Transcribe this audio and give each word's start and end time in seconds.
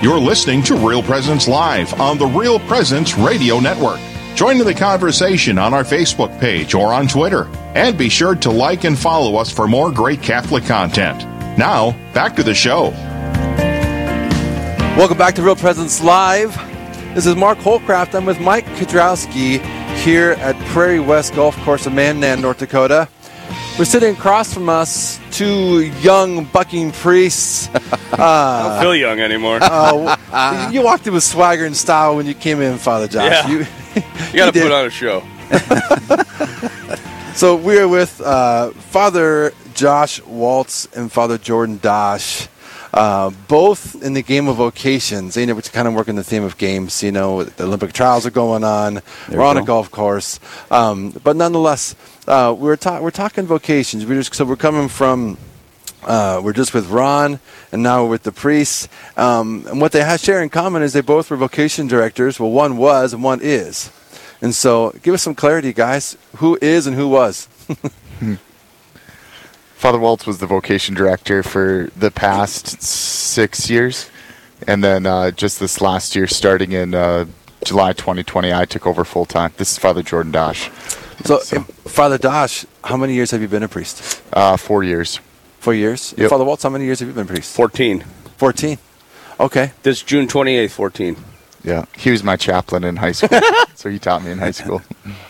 You're 0.00 0.20
listening 0.20 0.62
to 0.62 0.76
Real 0.76 1.02
Presence 1.02 1.48
Live 1.48 2.00
on 2.00 2.18
the 2.18 2.26
Real 2.26 2.60
Presence 2.60 3.18
Radio 3.18 3.58
Network. 3.58 3.98
Join 4.36 4.60
in 4.60 4.64
the 4.64 4.72
conversation 4.72 5.58
on 5.58 5.74
our 5.74 5.82
Facebook 5.82 6.38
page 6.38 6.72
or 6.72 6.94
on 6.94 7.08
Twitter. 7.08 7.48
And 7.74 7.98
be 7.98 8.08
sure 8.08 8.36
to 8.36 8.48
like 8.48 8.84
and 8.84 8.96
follow 8.96 9.34
us 9.34 9.50
for 9.50 9.66
more 9.66 9.90
great 9.90 10.22
Catholic 10.22 10.62
content. 10.62 11.24
Now, 11.58 11.96
back 12.14 12.36
to 12.36 12.44
the 12.44 12.54
show. 12.54 12.90
Welcome 14.96 15.18
back 15.18 15.34
to 15.34 15.42
Real 15.42 15.56
Presence 15.56 16.00
Live. 16.00 16.54
This 17.16 17.26
is 17.26 17.34
Mark 17.34 17.58
Holcraft. 17.58 18.14
I'm 18.14 18.24
with 18.24 18.38
Mike 18.38 18.66
Kudrowski 18.76 19.58
here 19.96 20.36
at 20.38 20.54
Prairie 20.66 21.00
West 21.00 21.34
Golf 21.34 21.56
Course 21.64 21.88
in 21.88 21.96
Mandan, 21.96 22.40
North 22.40 22.58
Dakota. 22.58 23.08
We're 23.78 23.84
sitting 23.84 24.16
across 24.16 24.52
from 24.52 24.68
us, 24.68 25.20
two 25.30 25.82
young 26.00 26.46
bucking 26.46 26.90
priests. 26.92 27.68
Uh, 28.10 28.22
I 28.24 28.68
don't 28.72 28.80
feel 28.82 28.96
young 28.96 29.20
anymore. 29.20 29.58
Uh, 29.62 30.70
you 30.72 30.82
walked 30.82 31.06
in 31.06 31.12
with 31.12 31.22
swagger 31.22 31.66
and 31.66 31.76
style 31.76 32.16
when 32.16 32.26
you 32.26 32.34
came 32.34 32.60
in, 32.60 32.78
Father 32.78 33.06
Josh. 33.06 33.30
Yeah. 33.30 33.48
You, 33.48 33.58
you 34.32 34.34
got 34.34 34.52
to 34.52 34.60
put 34.60 34.72
on 34.72 34.86
a 34.86 34.90
show. 34.90 35.22
so 37.34 37.54
we 37.54 37.78
are 37.78 37.86
with 37.86 38.20
uh, 38.22 38.70
Father 38.70 39.52
Josh 39.74 40.20
Waltz 40.22 40.86
and 40.96 41.12
Father 41.12 41.38
Jordan 41.38 41.78
Dosh. 41.78 42.48
Uh, 42.98 43.30
both 43.46 44.02
in 44.02 44.12
the 44.14 44.22
game 44.22 44.48
of 44.48 44.56
vocations. 44.56 45.36
You 45.36 45.46
know, 45.46 45.54
we're 45.54 45.60
kind 45.62 45.86
of 45.86 45.94
working 45.94 46.16
the 46.16 46.24
theme 46.24 46.42
of 46.42 46.58
games. 46.58 47.00
You 47.00 47.12
know, 47.12 47.44
the 47.44 47.62
Olympic 47.62 47.92
trials 47.92 48.26
are 48.26 48.30
going 48.30 48.64
on. 48.64 48.94
There 49.28 49.38
we're 49.38 49.44
on 49.44 49.54
go. 49.54 49.62
a 49.62 49.64
golf 49.64 49.88
course, 49.92 50.40
um, 50.68 51.10
but 51.22 51.36
nonetheless, 51.36 51.94
uh, 52.26 52.52
we're 52.58 52.74
ta- 52.74 53.00
we're 53.00 53.12
talking 53.12 53.46
vocations. 53.46 54.04
We 54.04 54.16
just 54.16 54.34
so 54.34 54.44
we're 54.44 54.56
coming 54.56 54.88
from. 54.88 55.38
Uh, 56.02 56.40
we're 56.42 56.52
just 56.52 56.74
with 56.74 56.88
Ron, 56.88 57.38
and 57.70 57.84
now 57.84 58.02
we're 58.02 58.10
with 58.10 58.24
the 58.24 58.32
priests. 58.32 58.88
Um, 59.16 59.64
and 59.68 59.80
what 59.80 59.92
they 59.92 60.02
have 60.02 60.18
share 60.18 60.42
in 60.42 60.48
common 60.48 60.82
is 60.82 60.92
they 60.92 61.00
both 61.00 61.30
were 61.30 61.36
vocation 61.36 61.86
directors. 61.86 62.40
Well, 62.40 62.50
one 62.50 62.76
was 62.78 63.12
and 63.12 63.22
one 63.22 63.38
is. 63.40 63.90
And 64.42 64.52
so, 64.52 64.90
give 65.04 65.14
us 65.14 65.22
some 65.22 65.36
clarity, 65.36 65.72
guys. 65.72 66.16
Who 66.38 66.58
is 66.60 66.88
and 66.88 66.96
who 66.96 67.08
was? 67.08 67.48
Father 69.78 70.00
Waltz 70.00 70.26
was 70.26 70.38
the 70.38 70.46
vocation 70.46 70.96
director 70.96 71.44
for 71.44 71.88
the 71.96 72.10
past 72.10 72.82
six 72.82 73.70
years, 73.70 74.10
and 74.66 74.82
then 74.82 75.06
uh, 75.06 75.30
just 75.30 75.60
this 75.60 75.80
last 75.80 76.16
year, 76.16 76.26
starting 76.26 76.72
in 76.72 76.94
uh, 76.94 77.26
July 77.64 77.92
2020, 77.92 78.52
I 78.52 78.64
took 78.64 78.88
over 78.88 79.04
full 79.04 79.24
time. 79.24 79.52
This 79.56 79.70
is 79.70 79.78
Father 79.78 80.02
Jordan 80.02 80.32
Dosh. 80.32 80.68
So, 81.24 81.38
so. 81.38 81.60
Father 81.86 82.18
Dosh, 82.18 82.66
how 82.82 82.96
many 82.96 83.14
years 83.14 83.30
have 83.30 83.40
you 83.40 83.46
been 83.46 83.62
a 83.62 83.68
priest? 83.68 84.20
Uh, 84.32 84.56
four 84.56 84.82
years. 84.82 85.20
Four 85.60 85.74
years. 85.74 86.12
Yep. 86.18 86.28
Father 86.28 86.44
Waltz, 86.44 86.64
how 86.64 86.70
many 86.70 86.84
years 86.84 86.98
have 86.98 87.06
you 87.06 87.14
been 87.14 87.26
a 87.26 87.32
priest? 87.32 87.54
Fourteen. 87.54 88.00
Fourteen. 88.36 88.78
Okay. 89.38 89.70
This 89.84 90.02
June 90.02 90.26
28th, 90.26 90.70
14. 90.70 91.16
Yeah, 91.68 91.84
he 91.94 92.10
was 92.10 92.24
my 92.24 92.36
chaplain 92.36 92.82
in 92.82 92.96
high 92.96 93.12
school, 93.12 93.40
so 93.74 93.90
he 93.90 93.98
taught 93.98 94.24
me 94.24 94.30
in 94.30 94.38
high 94.38 94.52
school. 94.52 94.80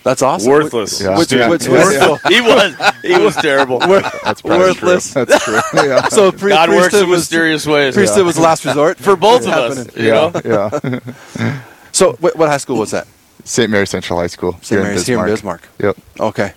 That's 0.05 0.23
awesome. 0.23 0.53
Worthless. 0.53 1.01
Yeah. 1.01 1.19
Which, 1.19 1.33
yeah. 1.33 1.49
which, 1.49 1.67
yeah. 1.67 2.17
he 2.29 2.41
was. 2.41 2.77
He 3.03 3.19
was 3.19 3.35
terrible. 3.35 3.81
That's 3.81 4.45
worthless. 4.45 5.13
True. 5.13 5.25
That's 5.25 5.45
true. 5.45 5.61
Yeah. 5.75 6.07
So 6.09 6.31
pre- 6.31 6.51
God 6.51 6.71
works 6.71 6.95
in 6.95 7.09
was, 7.09 7.23
mysterious 7.23 7.67
ways. 7.67 7.95
Priesthood 7.95 8.25
was 8.25 8.39
last 8.39 8.65
resort 8.65 8.99
for 8.99 9.17
both 9.17 9.49
of 9.49 9.49
us. 9.49 9.97
You 9.97 10.07
yeah, 10.07 10.31
know? 10.31 11.01
yeah. 11.41 11.63
so, 11.91 12.13
what, 12.21 12.37
what, 12.37 12.49
high 12.49 12.59
school 12.59 12.79
was 12.79 12.93
that? 12.93 13.09
St. 13.43 13.69
Mary 13.69 13.89
Central 13.89 14.21
High 14.21 14.29
School. 14.29 14.57
St. 14.63 14.81
Mary's 14.81 15.09
here 15.09 15.19
in 15.19 15.27
Bismarck. 15.27 15.67
Yep. 15.81 15.97
Okay. 16.21 16.53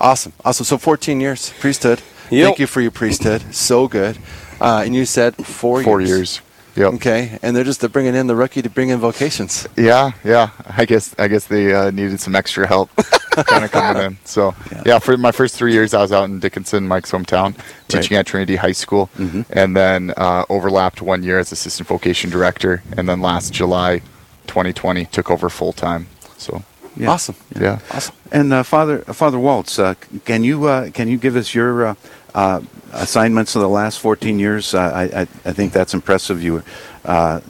Awesome. 0.00 0.32
Awesome. 0.42 0.64
So, 0.64 0.78
14 0.78 1.20
years 1.20 1.52
priesthood. 1.60 2.00
Yep. 2.30 2.46
Thank 2.46 2.58
you 2.60 2.66
for 2.66 2.80
your 2.80 2.92
priesthood. 2.92 3.54
So 3.54 3.88
good. 3.88 4.16
Uh, 4.58 4.82
and 4.86 4.94
you 4.94 5.04
said 5.04 5.36
four, 5.36 5.82
four 5.82 6.00
years. 6.00 6.10
years. 6.10 6.40
Yep. 6.78 6.94
Okay, 6.94 7.38
and 7.42 7.56
they're 7.56 7.64
just 7.64 7.80
they're 7.80 7.90
bringing 7.90 8.14
in 8.14 8.28
the 8.28 8.36
rookie 8.36 8.62
to 8.62 8.70
bring 8.70 8.90
in 8.90 9.00
vocations. 9.00 9.66
Yeah, 9.76 10.12
yeah. 10.22 10.50
I 10.64 10.84
guess 10.84 11.12
I 11.18 11.26
guess 11.26 11.46
they 11.46 11.74
uh, 11.74 11.90
needed 11.90 12.20
some 12.20 12.36
extra 12.36 12.68
help, 12.68 12.94
kind 13.32 13.64
of 13.64 13.72
coming 13.72 14.02
in. 14.02 14.18
So 14.24 14.54
yeah. 14.70 14.82
yeah. 14.86 14.98
for 15.00 15.16
my 15.16 15.32
first 15.32 15.56
three 15.56 15.72
years, 15.72 15.92
I 15.92 16.00
was 16.00 16.12
out 16.12 16.24
in 16.24 16.38
Dickinson, 16.38 16.86
Mike's 16.86 17.10
hometown, 17.10 17.56
teaching 17.88 18.14
right. 18.14 18.20
at 18.20 18.26
Trinity 18.26 18.56
High 18.56 18.72
School, 18.72 19.10
mm-hmm. 19.16 19.42
and 19.50 19.76
then 19.76 20.12
uh, 20.16 20.44
overlapped 20.48 21.02
one 21.02 21.24
year 21.24 21.40
as 21.40 21.50
assistant 21.50 21.88
vocation 21.88 22.30
director, 22.30 22.82
and 22.96 23.08
then 23.08 23.20
last 23.20 23.52
July, 23.52 23.98
2020, 24.46 25.06
took 25.06 25.30
over 25.30 25.48
full 25.48 25.72
time. 25.72 26.06
So 26.36 26.62
yeah. 26.98 27.10
awesome, 27.10 27.36
yeah, 27.58 27.78
awesome. 27.90 28.14
And 28.30 28.52
uh, 28.52 28.62
Father 28.62 28.98
Father 28.98 29.38
Waltz, 29.38 29.78
uh, 29.78 29.94
can 30.24 30.44
you 30.44 30.66
uh, 30.66 30.90
can 30.90 31.08
you 31.08 31.16
give 31.16 31.36
us 31.36 31.54
your 31.54 31.86
uh, 31.86 31.94
uh, 32.34 32.60
assignments 32.92 33.54
in 33.54 33.60
the 33.60 33.68
last 33.68 33.98
14 34.00 34.38
years. 34.38 34.74
Uh, 34.74 34.78
I, 34.78 35.02
I, 35.02 35.20
I, 35.22 35.52
think 35.52 35.72
that's 35.72 35.94
impressive. 35.94 36.42
You 36.42 36.62
uh, 37.04 37.40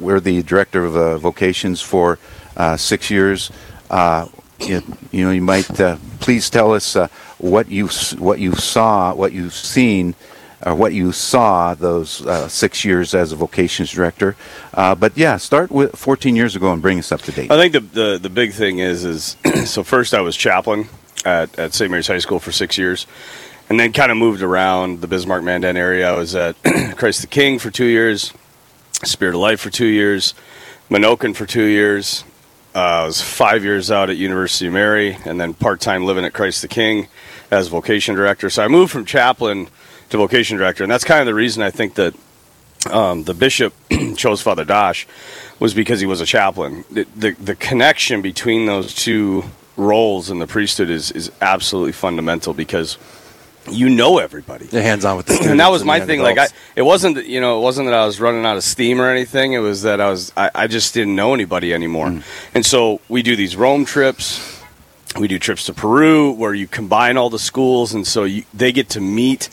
were 0.00 0.20
the 0.20 0.42
director 0.42 0.84
of 0.84 0.96
uh, 0.96 1.18
vocations 1.18 1.80
for 1.80 2.18
uh, 2.56 2.76
six 2.76 3.10
years. 3.10 3.50
Uh, 3.90 4.28
you, 4.60 4.82
you, 5.10 5.24
know, 5.24 5.30
you 5.30 5.42
might 5.42 5.66
please 6.20 6.50
tell 6.50 6.72
us 6.74 6.96
what 7.38 7.68
you 7.68 7.88
what 8.18 8.38
you 8.38 8.54
saw, 8.54 9.14
what 9.14 9.32
you've 9.32 9.54
seen, 9.54 10.14
or 10.64 10.74
what 10.74 10.92
you 10.92 11.12
saw 11.12 11.74
those 11.74 12.24
uh, 12.26 12.48
six 12.48 12.84
years 12.84 13.14
as 13.14 13.32
a 13.32 13.36
vocations 13.36 13.92
director. 13.92 14.36
Uh, 14.72 14.94
but 14.94 15.16
yeah, 15.16 15.36
start 15.36 15.70
with 15.70 15.96
14 15.96 16.34
years 16.34 16.56
ago 16.56 16.72
and 16.72 16.80
bring 16.80 16.98
us 16.98 17.12
up 17.12 17.22
to 17.22 17.32
date. 17.32 17.50
I 17.50 17.56
think 17.56 17.72
the 17.72 17.80
the, 17.80 18.18
the 18.18 18.30
big 18.30 18.52
thing 18.52 18.78
is 18.78 19.04
is 19.04 19.36
so 19.66 19.82
first 19.82 20.14
I 20.14 20.20
was 20.20 20.36
chaplain 20.36 20.88
at, 21.24 21.58
at 21.58 21.74
St. 21.74 21.90
Mary's 21.90 22.06
High 22.06 22.18
School 22.18 22.38
for 22.38 22.52
six 22.52 22.78
years 22.78 23.06
and 23.68 23.80
then 23.80 23.92
kind 23.92 24.10
of 24.10 24.18
moved 24.18 24.42
around 24.42 25.00
the 25.00 25.06
Bismarck 25.06 25.42
Mandan 25.42 25.76
area. 25.76 26.10
I 26.10 26.16
was 26.16 26.34
at 26.34 26.56
Christ 26.96 27.22
the 27.22 27.26
King 27.26 27.58
for 27.58 27.70
two 27.70 27.86
years, 27.86 28.32
Spirit 29.04 29.34
of 29.34 29.40
Life 29.40 29.60
for 29.60 29.70
two 29.70 29.86
years, 29.86 30.34
Menoken 30.90 31.34
for 31.34 31.46
two 31.46 31.64
years. 31.64 32.24
Uh, 32.74 32.78
I 32.78 33.06
was 33.06 33.22
five 33.22 33.62
years 33.64 33.90
out 33.90 34.10
at 34.10 34.16
University 34.16 34.66
of 34.66 34.72
Mary, 34.72 35.16
and 35.24 35.40
then 35.40 35.54
part 35.54 35.80
time 35.80 36.04
living 36.04 36.24
at 36.24 36.32
Christ 36.32 36.60
the 36.60 36.68
King 36.68 37.06
as 37.50 37.68
vocation 37.68 38.16
director. 38.16 38.50
So 38.50 38.64
I 38.64 38.68
moved 38.68 38.90
from 38.90 39.04
chaplain 39.04 39.68
to 40.14 40.18
vocation 40.18 40.56
director, 40.56 40.84
and 40.84 40.90
that's 40.90 41.04
kind 41.04 41.20
of 41.20 41.26
the 41.26 41.34
reason 41.34 41.62
I 41.62 41.70
think 41.70 41.94
that 41.94 42.14
um, 42.90 43.24
the 43.24 43.34
bishop 43.34 43.74
chose 44.16 44.40
Father 44.40 44.64
Dosh 44.64 45.06
was 45.58 45.74
because 45.74 46.00
he 46.00 46.06
was 46.06 46.20
a 46.20 46.26
chaplain. 46.26 46.84
The, 46.90 47.04
the, 47.16 47.30
the 47.32 47.54
connection 47.56 48.22
between 48.22 48.66
those 48.66 48.94
two 48.94 49.44
roles 49.76 50.30
in 50.30 50.38
the 50.38 50.46
priesthood 50.46 50.88
is 50.88 51.10
is 51.10 51.32
absolutely 51.40 51.90
fundamental 51.90 52.54
because 52.54 52.96
you 53.68 53.88
know 53.88 54.18
everybody. 54.18 54.66
They're 54.66 54.84
hands 54.84 55.04
on 55.04 55.16
with 55.16 55.26
the 55.26 55.34
and 55.50 55.58
that 55.58 55.70
was 55.70 55.84
my 55.84 55.98
thing. 55.98 56.22
Like 56.22 56.38
I, 56.38 56.46
it 56.76 56.82
wasn't 56.82 57.26
you 57.26 57.40
know 57.40 57.58
it 57.58 57.62
wasn't 57.62 57.88
that 57.88 57.94
I 57.94 58.06
was 58.06 58.20
running 58.20 58.46
out 58.46 58.56
of 58.56 58.62
steam 58.62 59.00
or 59.00 59.10
anything. 59.10 59.54
It 59.54 59.58
was 59.58 59.82
that 59.82 60.00
I 60.00 60.08
was 60.08 60.32
I, 60.36 60.50
I 60.54 60.66
just 60.68 60.94
didn't 60.94 61.16
know 61.16 61.34
anybody 61.34 61.74
anymore. 61.74 62.08
Mm. 62.08 62.22
And 62.54 62.64
so 62.64 63.00
we 63.08 63.22
do 63.22 63.34
these 63.34 63.56
Rome 63.56 63.84
trips. 63.84 64.62
We 65.18 65.28
do 65.28 65.38
trips 65.38 65.66
to 65.66 65.72
Peru 65.72 66.32
where 66.32 66.54
you 66.54 66.68
combine 66.68 67.16
all 67.16 67.30
the 67.30 67.38
schools, 67.38 67.94
and 67.94 68.06
so 68.06 68.24
you, 68.24 68.44
they 68.54 68.70
get 68.70 68.90
to 68.90 69.00
meet 69.00 69.48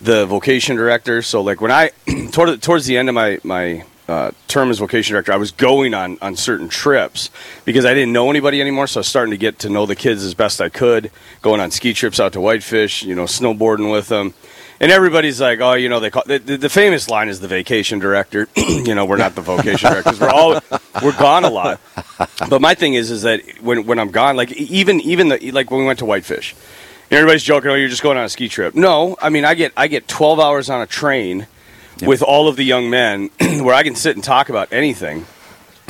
the 0.00 0.26
vocation 0.26 0.76
director. 0.76 1.22
So 1.22 1.42
like 1.42 1.60
when 1.60 1.70
I 1.70 1.90
toward, 2.32 2.60
towards 2.62 2.86
the 2.86 2.96
end 2.96 3.08
of 3.08 3.14
my 3.14 3.38
my 3.42 3.84
uh, 4.08 4.32
term 4.48 4.70
as 4.70 4.78
vocation 4.78 5.14
director, 5.14 5.32
I 5.32 5.36
was 5.36 5.50
going 5.50 5.94
on 5.94 6.18
on 6.20 6.36
certain 6.36 6.68
trips 6.68 7.30
because 7.64 7.84
I 7.84 7.94
didn't 7.94 8.12
know 8.12 8.28
anybody 8.28 8.60
anymore. 8.60 8.86
So 8.86 8.98
I 8.98 9.00
was 9.00 9.08
starting 9.08 9.30
to 9.30 9.38
get 9.38 9.58
to 9.60 9.70
know 9.70 9.86
the 9.86 9.96
kids 9.96 10.24
as 10.24 10.34
best 10.34 10.60
I 10.60 10.68
could, 10.68 11.10
going 11.42 11.60
on 11.60 11.70
ski 11.70 11.94
trips 11.94 12.20
out 12.20 12.32
to 12.34 12.40
Whitefish, 12.40 13.02
you 13.02 13.14
know, 13.14 13.24
snowboarding 13.24 13.90
with 13.90 14.08
them. 14.08 14.34
And 14.80 14.90
everybody's 14.90 15.40
like, 15.40 15.60
oh, 15.60 15.74
you 15.74 15.88
know, 15.88 16.00
they 16.00 16.10
call 16.10 16.24
the, 16.26 16.38
the 16.38 16.68
famous 16.68 17.08
line 17.08 17.28
is 17.28 17.40
the 17.40 17.48
vacation 17.48 18.00
director. 18.00 18.48
you 18.56 18.94
know, 18.94 19.06
we're 19.06 19.16
not 19.16 19.34
the 19.34 19.40
vocation 19.40 19.90
directors. 19.90 20.20
We're 20.20 20.28
all 20.28 20.60
we're 21.02 21.16
gone 21.16 21.44
a 21.44 21.50
lot. 21.50 21.80
But 22.50 22.60
my 22.60 22.74
thing 22.74 22.94
is, 22.94 23.10
is 23.10 23.22
that 23.22 23.40
when 23.62 23.86
when 23.86 23.98
I'm 23.98 24.10
gone, 24.10 24.36
like 24.36 24.52
even 24.52 25.00
even 25.00 25.28
the, 25.28 25.52
like 25.52 25.70
when 25.70 25.80
we 25.80 25.86
went 25.86 26.00
to 26.00 26.04
Whitefish, 26.04 26.54
everybody's 27.10 27.42
joking, 27.42 27.70
oh, 27.70 27.74
you're 27.74 27.88
just 27.88 28.02
going 28.02 28.18
on 28.18 28.24
a 28.24 28.28
ski 28.28 28.48
trip. 28.48 28.74
No, 28.74 29.16
I 29.20 29.28
mean, 29.30 29.44
I 29.44 29.54
get 29.54 29.72
I 29.76 29.88
get 29.88 30.08
12 30.08 30.40
hours 30.40 30.70
on 30.70 30.80
a 30.80 30.86
train 30.86 31.46
yep. 31.98 32.08
with 32.08 32.22
all 32.22 32.48
of 32.48 32.56
the 32.56 32.64
young 32.64 32.90
men 32.90 33.30
where 33.40 33.74
I 33.74 33.82
can 33.82 33.94
sit 33.94 34.16
and 34.16 34.24
talk 34.24 34.48
about 34.48 34.72
anything. 34.72 35.26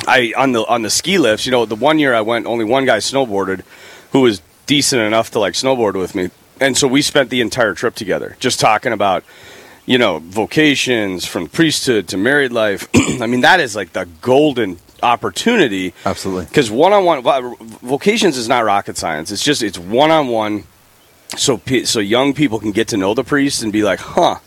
I 0.07 0.33
on 0.37 0.51
the 0.51 0.65
on 0.65 0.81
the 0.81 0.89
ski 0.89 1.17
lifts, 1.17 1.45
you 1.45 1.51
know, 1.51 1.65
the 1.65 1.75
one 1.75 1.99
year 1.99 2.13
I 2.13 2.21
went, 2.21 2.45
only 2.45 2.65
one 2.65 2.85
guy 2.85 2.97
snowboarded 2.97 3.63
who 4.11 4.21
was 4.21 4.41
decent 4.65 5.01
enough 5.01 5.31
to 5.31 5.39
like 5.39 5.53
snowboard 5.53 5.95
with 5.95 6.15
me, 6.15 6.29
and 6.59 6.77
so 6.77 6.87
we 6.87 7.01
spent 7.01 7.29
the 7.29 7.41
entire 7.41 7.73
trip 7.73 7.95
together, 7.95 8.35
just 8.39 8.59
talking 8.59 8.93
about, 8.93 9.23
you 9.85 9.97
know, 9.97 10.19
vocations 10.19 11.25
from 11.25 11.47
priesthood 11.47 12.07
to 12.09 12.17
married 12.17 12.51
life. 12.51 12.87
I 13.21 13.27
mean, 13.27 13.41
that 13.41 13.59
is 13.59 13.75
like 13.75 13.93
the 13.93 14.07
golden 14.21 14.79
opportunity. 15.01 15.93
Absolutely, 16.05 16.45
because 16.45 16.69
one 16.69 16.93
on 16.93 17.05
one 17.05 17.21
vocations 17.81 18.37
is 18.37 18.47
not 18.47 18.63
rocket 18.63 18.97
science. 18.97 19.31
It's 19.31 19.43
just 19.43 19.63
it's 19.63 19.79
one 19.79 20.11
on 20.11 20.27
one, 20.27 20.65
so 21.37 21.61
so 21.83 21.99
young 21.99 22.33
people 22.33 22.59
can 22.59 22.71
get 22.71 22.87
to 22.89 22.97
know 22.97 23.13
the 23.13 23.23
priest 23.23 23.63
and 23.63 23.71
be 23.71 23.83
like, 23.83 23.99
huh 23.99 24.39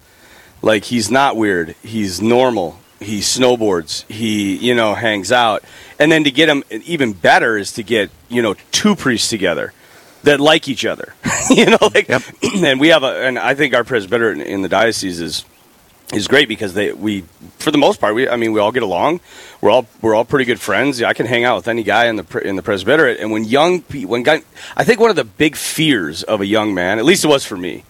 like 0.63 0.85
he's 0.85 1.11
not 1.11 1.37
weird. 1.37 1.75
He's 1.83 2.21
normal. 2.21 2.79
He 3.01 3.21
snowboards. 3.21 4.11
He 4.11 4.57
you 4.57 4.75
know 4.75 4.95
hangs 4.95 5.31
out. 5.31 5.63
And 5.99 6.11
then 6.11 6.25
to 6.25 6.31
get 6.31 6.49
him 6.49 6.65
even 6.71 7.13
better 7.13 7.57
is 7.57 7.73
to 7.73 7.83
get 7.83 8.11
you 8.29 8.43
know 8.43 8.55
two 8.73 8.97
priests 8.97 9.29
together 9.29 9.73
that 10.25 10.41
like 10.41 10.69
each 10.69 10.85
other. 10.85 11.15
you 11.51 11.67
know, 11.67 11.79
like, 11.95 12.09
yep. 12.09 12.23
and 12.57 12.81
we 12.81 12.89
have 12.89 13.05
a, 13.05 13.25
and 13.25 13.39
I 13.39 13.55
think 13.55 13.75
our 13.75 13.85
presbyterate 13.85 14.39
in 14.39 14.63
the 14.63 14.69
diocese 14.69 15.21
is 15.21 15.45
is 16.15 16.27
great 16.27 16.49
because 16.49 16.75
they 16.75 16.93
we 16.93 17.23
for 17.59 17.71
the 17.71 17.79
most 17.79 18.01
part 18.01 18.15
we 18.15 18.29
I 18.29 18.37
mean 18.37 18.53
we 18.53 18.61
all 18.61 18.73
get 18.73 18.83
along. 18.83 19.21
We're 19.61 19.71
all 19.71 19.87
we're 20.01 20.15
all 20.15 20.25
pretty 20.25 20.45
good 20.45 20.61
friends. 20.61 21.03
I 21.03 21.13
can 21.13 21.27
hang 21.27 21.45
out 21.45 21.57
with 21.57 21.69
any 21.69 21.83
guy 21.83 22.07
in 22.07 22.17
the 22.17 22.39
in 22.47 22.57
the 22.57 22.63
presbyterate. 22.63 23.21
And 23.21 23.31
when 23.31 23.45
young 23.45 23.81
when 23.83 24.23
guy, 24.23 24.43
I 24.77 24.85
think 24.85 25.01
one 25.01 25.11
of 25.11 25.17
the 25.17 25.25
big 25.25 25.57
fears 25.57 26.23
of 26.23 26.41
a 26.41 26.47
young 26.47 26.75
man, 26.75 26.99
at 26.99 27.05
least 27.05 27.25
it 27.25 27.29
was 27.29 27.45
for 27.45 27.57
me, 27.57 27.85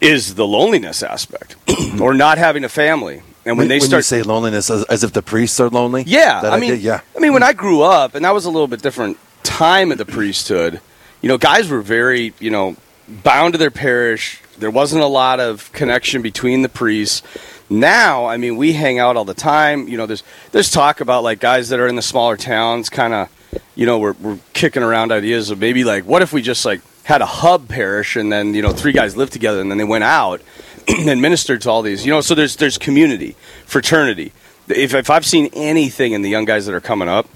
is 0.00 0.34
the 0.36 0.46
loneliness 0.46 1.02
aspect 1.02 1.56
or 2.00 2.14
not 2.14 2.38
having 2.38 2.64
a 2.64 2.68
family. 2.68 3.22
And 3.46 3.58
when, 3.58 3.64
when 3.64 3.68
they 3.68 3.78
when 3.78 3.88
start 3.88 4.04
say 4.06 4.22
loneliness, 4.22 4.70
as, 4.70 4.84
as 4.84 5.04
if 5.04 5.12
the 5.12 5.20
priests 5.20 5.60
are 5.60 5.68
lonely. 5.68 6.02
yeah, 6.06 6.40
That 6.40 6.54
I 6.54 6.58
mean, 6.58 6.72
idea? 6.72 6.92
yeah. 6.94 7.00
I 7.14 7.20
mean, 7.20 7.34
when 7.34 7.42
I 7.42 7.52
grew 7.52 7.82
up, 7.82 8.14
and 8.14 8.24
that 8.24 8.32
was 8.32 8.46
a 8.46 8.50
little 8.50 8.68
bit 8.68 8.80
different 8.80 9.18
time 9.42 9.92
of 9.92 9.98
the 9.98 10.06
priesthood. 10.06 10.80
You 11.20 11.28
know, 11.28 11.36
guys 11.38 11.68
were 11.68 11.82
very, 11.82 12.32
you 12.40 12.50
know, 12.50 12.76
bound 13.06 13.52
to 13.52 13.58
their 13.58 13.70
parish. 13.70 14.40
There 14.58 14.70
wasn't 14.70 15.02
a 15.02 15.08
lot 15.08 15.40
of 15.40 15.72
connection 15.72 16.22
between 16.22 16.62
the 16.62 16.68
priests. 16.68 17.22
Now, 17.70 18.26
I 18.26 18.36
mean, 18.36 18.56
we 18.56 18.74
hang 18.74 18.98
out 18.98 19.16
all 19.16 19.24
the 19.24 19.34
time. 19.34 19.88
You 19.88 19.96
know, 19.96 20.06
there's 20.06 20.22
there's 20.52 20.70
talk 20.70 21.00
about 21.00 21.22
like 21.22 21.40
guys 21.40 21.70
that 21.70 21.80
are 21.80 21.88
in 21.88 21.96
the 21.96 22.02
smaller 22.02 22.36
towns, 22.36 22.88
kind 22.88 23.14
of, 23.14 23.62
you 23.74 23.86
know, 23.86 23.98
we're 23.98 24.12
we're 24.12 24.38
kicking 24.52 24.82
around 24.82 25.12
ideas 25.12 25.50
of 25.50 25.58
maybe 25.58 25.84
like, 25.84 26.04
what 26.04 26.22
if 26.22 26.32
we 26.32 26.42
just 26.42 26.64
like 26.64 26.80
had 27.04 27.20
a 27.20 27.26
hub 27.26 27.68
parish 27.68 28.16
and 28.16 28.32
then 28.32 28.54
you 28.54 28.62
know 28.62 28.72
three 28.72 28.92
guys 28.92 29.16
lived 29.16 29.32
together 29.32 29.60
and 29.60 29.70
then 29.70 29.78
they 29.78 29.84
went 29.84 30.04
out 30.04 30.40
and 30.88 31.20
ministered 31.22 31.62
to 31.62 31.70
all 31.70 31.82
these. 31.82 32.04
You 32.04 32.12
know, 32.12 32.20
so 32.20 32.34
there's 32.34 32.56
there's 32.56 32.78
community, 32.78 33.36
fraternity. 33.66 34.32
If 34.68 34.94
if 34.94 35.10
I've 35.10 35.26
seen 35.26 35.50
anything 35.54 36.12
in 36.12 36.22
the 36.22 36.30
young 36.30 36.44
guys 36.44 36.66
that 36.66 36.74
are 36.74 36.80
coming 36.80 37.08
up, 37.08 37.28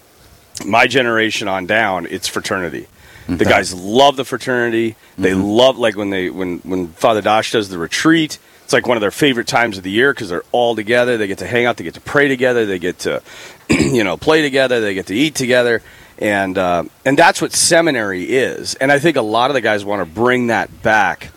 my 0.65 0.87
generation 0.87 1.49
on 1.49 1.67
down, 1.67 2.07
it's 2.07 2.29
fraternity. 2.29 2.87
The 3.29 3.45
guys 3.45 3.75
love 3.75 4.17
the 4.17 4.25
fraternity. 4.25 4.97
They 5.19 5.35
love 5.35 5.77
like 5.77 5.97
when 5.97 6.09
they 6.09 6.31
when 6.31 6.59
when 6.61 6.89
Father 6.89 7.21
Dosh 7.21 7.53
does 7.53 7.69
the 7.69 7.77
retreat. 7.77 8.39
It's 8.65 8.73
like 8.73 8.87
one 8.87 8.97
of 8.97 9.01
their 9.03 9.11
favorite 9.11 9.47
times 9.47 9.77
of 9.77 9.85
the 9.85 9.91
year 9.91 10.13
because 10.13 10.31
they're 10.31 10.45
all 10.51 10.75
together. 10.75 11.19
They 11.19 11.27
get 11.27 11.39
to 11.39 11.47
hang 11.47 11.67
out. 11.67 11.77
They 11.77 11.85
get 11.85 11.95
to 11.95 12.01
pray 12.01 12.29
together. 12.29 12.65
They 12.65 12.79
get 12.79 13.01
to 13.01 13.23
you 13.69 14.03
know 14.03 14.17
play 14.17 14.41
together. 14.41 14.81
They 14.81 14.95
get 14.95 15.07
to 15.09 15.15
eat 15.15 15.35
together. 15.35 15.83
And 16.19 16.57
uh, 16.57 16.85
and 17.05 17.19
that's 17.19 17.43
what 17.43 17.53
seminary 17.53 18.25
is. 18.25 18.75
And 18.77 18.91
I 18.91 18.99
think 18.99 19.17
a 19.17 19.23
lot 19.23 19.51
of 19.51 19.55
the 19.55 19.61
guys 19.61 19.85
want 19.85 20.01
to 20.01 20.15
bring 20.15 20.47
that 20.47 20.83
back 20.83 21.31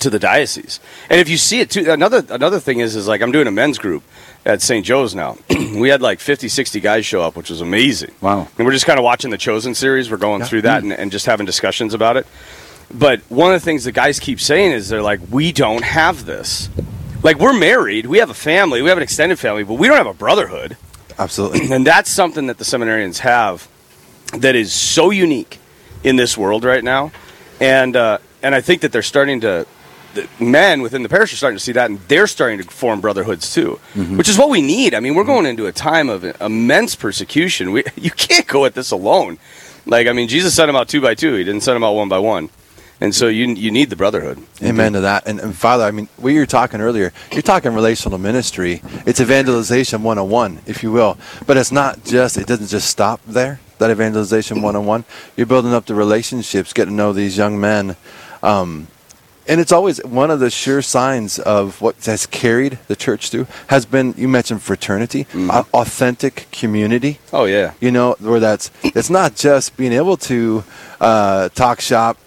to 0.00 0.10
the 0.10 0.18
diocese. 0.18 0.80
And 1.08 1.18
if 1.18 1.28
you 1.28 1.38
see 1.38 1.60
it 1.60 1.70
too, 1.70 1.90
another 1.90 2.24
another 2.28 2.60
thing 2.60 2.80
is 2.80 2.94
is 2.94 3.08
like 3.08 3.22
I'm 3.22 3.32
doing 3.32 3.46
a 3.46 3.52
men's 3.52 3.78
group 3.78 4.02
at 4.46 4.62
St. 4.62 4.86
Joe's 4.86 5.14
now. 5.14 5.36
we 5.50 5.88
had 5.88 6.00
like 6.00 6.20
50, 6.20 6.48
60 6.48 6.80
guys 6.80 7.04
show 7.04 7.20
up, 7.20 7.36
which 7.36 7.50
was 7.50 7.60
amazing. 7.60 8.12
Wow. 8.20 8.48
And 8.56 8.64
we're 8.64 8.72
just 8.72 8.86
kind 8.86 8.98
of 8.98 9.04
watching 9.04 9.30
the 9.30 9.36
Chosen 9.36 9.74
series. 9.74 10.10
We're 10.10 10.16
going 10.16 10.42
through 10.44 10.62
that 10.62 10.84
and, 10.84 10.92
and 10.92 11.10
just 11.10 11.26
having 11.26 11.44
discussions 11.44 11.92
about 11.92 12.16
it. 12.16 12.26
But 12.94 13.20
one 13.28 13.52
of 13.52 13.60
the 13.60 13.64
things 13.64 13.82
the 13.82 13.92
guys 13.92 14.20
keep 14.20 14.40
saying 14.40 14.70
is 14.70 14.88
they're 14.88 15.02
like, 15.02 15.20
we 15.30 15.50
don't 15.50 15.84
have 15.84 16.24
this. 16.24 16.70
Like 17.22 17.38
we're 17.38 17.58
married, 17.58 18.06
we 18.06 18.18
have 18.18 18.30
a 18.30 18.34
family, 18.34 18.82
we 18.82 18.88
have 18.88 18.98
an 18.98 19.02
extended 19.02 19.38
family, 19.38 19.64
but 19.64 19.74
we 19.74 19.88
don't 19.88 19.96
have 19.96 20.06
a 20.06 20.14
brotherhood. 20.14 20.76
Absolutely. 21.18 21.74
And 21.74 21.84
that's 21.84 22.10
something 22.10 22.46
that 22.46 22.58
the 22.58 22.64
seminarians 22.64 23.18
have 23.18 23.68
that 24.32 24.54
is 24.54 24.72
so 24.72 25.10
unique 25.10 25.58
in 26.04 26.14
this 26.14 26.38
world 26.38 26.62
right 26.62 26.84
now. 26.84 27.10
And 27.58 27.96
uh, 27.96 28.18
and 28.42 28.54
I 28.54 28.60
think 28.60 28.82
that 28.82 28.92
they're 28.92 29.02
starting 29.02 29.40
to 29.40 29.66
the 30.16 30.44
men 30.44 30.82
within 30.82 31.02
the 31.02 31.08
parish 31.08 31.32
are 31.32 31.36
starting 31.36 31.56
to 31.56 31.62
see 31.62 31.72
that, 31.72 31.88
and 31.88 32.00
they're 32.08 32.26
starting 32.26 32.58
to 32.58 32.64
form 32.64 33.00
brotherhoods 33.00 33.54
too, 33.54 33.78
mm-hmm. 33.94 34.16
which 34.16 34.28
is 34.28 34.36
what 34.36 34.48
we 34.48 34.60
need. 34.60 34.94
I 34.94 35.00
mean, 35.00 35.14
we're 35.14 35.22
mm-hmm. 35.22 35.32
going 35.32 35.46
into 35.46 35.66
a 35.66 35.72
time 35.72 36.08
of 36.08 36.24
immense 36.40 36.96
persecution. 36.96 37.72
We, 37.72 37.84
you 37.96 38.10
can't 38.10 38.46
go 38.46 38.64
at 38.64 38.74
this 38.74 38.90
alone. 38.90 39.38
Like, 39.86 40.08
I 40.08 40.12
mean, 40.12 40.28
Jesus 40.28 40.54
sent 40.54 40.68
them 40.68 40.76
out 40.76 40.88
two 40.88 41.00
by 41.00 41.14
two; 41.14 41.34
he 41.34 41.44
didn't 41.44 41.62
send 41.62 41.76
them 41.76 41.84
out 41.84 41.94
one 41.94 42.08
by 42.08 42.18
one. 42.18 42.50
And 43.00 43.14
so 43.14 43.28
you 43.28 43.46
you 43.48 43.70
need 43.70 43.90
the 43.90 43.96
brotherhood. 43.96 44.38
Amen 44.62 44.86
mm-hmm. 44.86 44.94
to 44.94 45.00
that. 45.02 45.26
And, 45.26 45.38
and 45.38 45.54
Father, 45.54 45.84
I 45.84 45.90
mean, 45.90 46.08
what 46.16 46.30
you 46.30 46.40
were 46.40 46.46
talking 46.46 46.80
earlier, 46.80 47.12
you're 47.30 47.42
talking 47.42 47.74
relational 47.74 48.18
ministry. 48.18 48.80
It's 49.04 49.20
evangelization 49.20 50.02
101, 50.02 50.60
if 50.66 50.82
you 50.82 50.90
will. 50.92 51.18
But 51.46 51.58
it's 51.58 51.72
not 51.72 52.04
just, 52.04 52.38
it 52.38 52.46
doesn't 52.46 52.68
just 52.68 52.88
stop 52.88 53.20
there, 53.26 53.60
that 53.78 53.90
evangelization 53.90 54.62
101. 54.62 55.04
You're 55.36 55.46
building 55.46 55.74
up 55.74 55.84
the 55.84 55.94
relationships, 55.94 56.72
getting 56.72 56.92
to 56.92 56.96
know 56.96 57.12
these 57.12 57.36
young 57.36 57.60
men. 57.60 57.96
Um, 58.42 58.88
and 59.48 59.60
it's 59.60 59.72
always 59.72 60.02
one 60.04 60.30
of 60.30 60.40
the 60.40 60.50
sure 60.50 60.82
signs 60.82 61.38
of 61.38 61.80
what 61.80 62.04
has 62.04 62.26
carried 62.26 62.78
the 62.88 62.96
church 62.96 63.30
through 63.30 63.46
has 63.68 63.86
been, 63.86 64.14
you 64.16 64.28
mentioned 64.28 64.62
fraternity, 64.62 65.26
au- 65.34 65.66
authentic 65.74 66.46
community 66.52 67.18
Oh 67.32 67.44
yeah, 67.44 67.72
you 67.80 67.90
know 67.90 68.16
where 68.20 68.40
that's 68.40 68.70
it's 68.82 69.10
not 69.10 69.36
just 69.36 69.76
being 69.76 69.92
able 69.92 70.16
to 70.18 70.64
uh, 71.00 71.48
talk 71.50 71.80
shop 71.80 72.18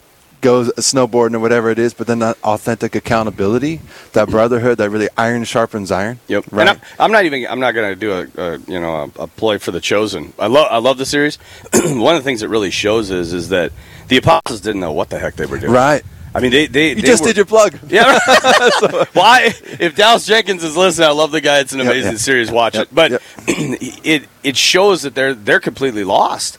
go 0.42 0.64
snowboarding 0.78 1.34
or 1.36 1.40
whatever 1.40 1.70
it 1.70 1.78
is 1.78 1.94
but 1.94 2.08
then 2.08 2.20
that 2.20 2.38
authentic 2.46 2.96
accountability 2.96 3.82
that 4.14 4.30
brotherhood 4.30 4.78
that 4.78 4.90
really 4.90 5.10
iron 5.18 5.44
sharpens 5.44 5.92
iron 5.92 6.18
Yep. 6.30 6.46
right 6.52 6.62
And 6.66 6.70
I'm, 6.70 6.82
I'm 6.98 7.12
not 7.12 7.26
even. 7.26 7.46
I'm 7.46 7.60
not 7.60 7.74
going 7.74 7.90
to 7.94 7.96
do 8.00 8.12
a, 8.14 8.42
a 8.54 8.58
you 8.60 8.80
know 8.80 9.12
a, 9.18 9.24
a 9.24 9.28
ploy 9.28 9.60
for 9.60 9.72
the 9.72 9.82
chosen. 9.82 10.32
I 10.40 10.48
love 10.48 10.68
I 10.72 10.78
love 10.78 10.98
the 10.98 11.06
series. 11.06 11.38
One 11.74 12.16
of 12.16 12.22
the 12.22 12.24
things 12.24 12.42
it 12.42 12.48
really 12.50 12.72
shows 12.72 13.12
is 13.12 13.34
is 13.34 13.50
that 13.50 13.74
the 14.08 14.16
apostles 14.16 14.62
didn't 14.62 14.80
know 14.80 14.94
what 14.94 15.10
the 15.10 15.20
heck 15.20 15.36
they 15.36 15.46
were 15.46 15.60
doing. 15.60 15.74
right 15.74 16.04
I 16.34 16.40
mean, 16.42 16.52
they 16.52 16.68
they, 16.68 16.90
you 16.90 16.96
they 16.96 17.02
just 17.02 17.24
were, 17.24 17.30
did 17.30 17.38
your 17.38 17.46
plug 17.46 17.78
Yeah. 17.90 18.18
Why? 19.14 19.54
If 19.80 19.96
Dallas 19.96 20.26
Jenkins 20.26 20.64
is 20.64 20.78
listening, 20.78 21.08
I 21.08 21.12
love 21.12 21.32
the 21.32 21.42
guy. 21.42 21.60
It's 21.60 21.74
an 21.74 21.80
Yep, 21.80 21.88
amazing 21.88 22.12
yeah. 22.14 22.18
series. 22.18 22.52
Watch 22.52 22.76
Yep, 22.76 22.84
it. 22.84 22.96
But 22.96 23.12
yep. 23.12 23.22
it 23.48 24.28
it 24.44 24.58
shows 24.58 25.02
that 25.04 25.16
they're 25.16 25.34
they're 25.34 25.60
completely 25.60 26.04
lost. 26.04 26.58